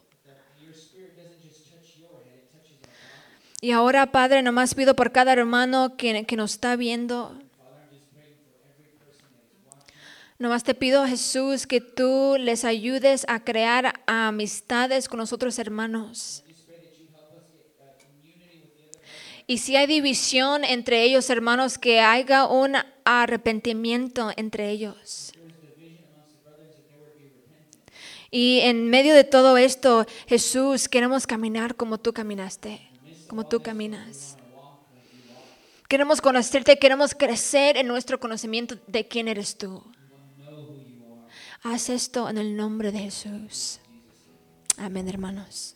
Y 3.62 3.72
ahora, 3.72 4.12
Padre, 4.12 4.44
nomás 4.44 4.76
pido 4.76 4.96
por 4.96 5.12
cada 5.12 5.34
hermano 5.34 5.98
que, 5.98 6.24
que 6.28 6.36
nos 6.36 6.52
está 6.52 6.76
viendo. 6.76 7.36
Nomás 10.38 10.64
te 10.64 10.76
pido, 10.76 11.08
Jesús, 11.08 11.66
que 11.66 11.82
tú 11.82 12.36
les 12.38 12.64
ayudes 12.64 13.26
a 13.28 13.44
crear 13.44 14.04
amistades 14.06 15.10
con 15.10 15.18
nosotros 15.18 15.58
hermanos. 15.58 16.45
Y 19.48 19.60
si 19.60 19.76
hay 19.76 19.86
división 19.86 20.64
entre 20.64 21.04
ellos, 21.04 21.30
hermanos, 21.30 21.78
que 21.78 22.00
haya 22.00 22.48
un 22.48 22.76
arrepentimiento 23.04 24.32
entre 24.38 24.70
ellos. 24.72 25.32
Y 28.32 28.60
en 28.62 28.90
medio 28.90 29.14
de 29.14 29.24
todo 29.24 29.56
esto, 29.58 30.06
Jesús, 30.28 30.90
queremos 30.90 31.28
caminar 31.28 31.76
como 31.76 32.00
tú 32.00 32.12
caminaste, 32.12 32.82
como 33.28 33.46
tú 33.46 33.62
caminas. 33.62 34.36
Queremos 35.88 36.20
conocerte, 36.20 36.80
queremos 36.80 37.14
crecer 37.14 37.78
en 37.78 37.88
nuestro 37.88 38.20
conocimiento 38.20 38.76
de 38.88 39.08
quién 39.08 39.28
eres 39.28 39.58
tú. 39.58 39.84
Haz 41.62 41.90
esto 41.90 42.28
en 42.28 42.38
el 42.38 42.56
nombre 42.56 42.92
de 42.92 43.00
Jesús. 43.00 43.80
Amén, 44.78 45.08
hermanos. 45.08 45.76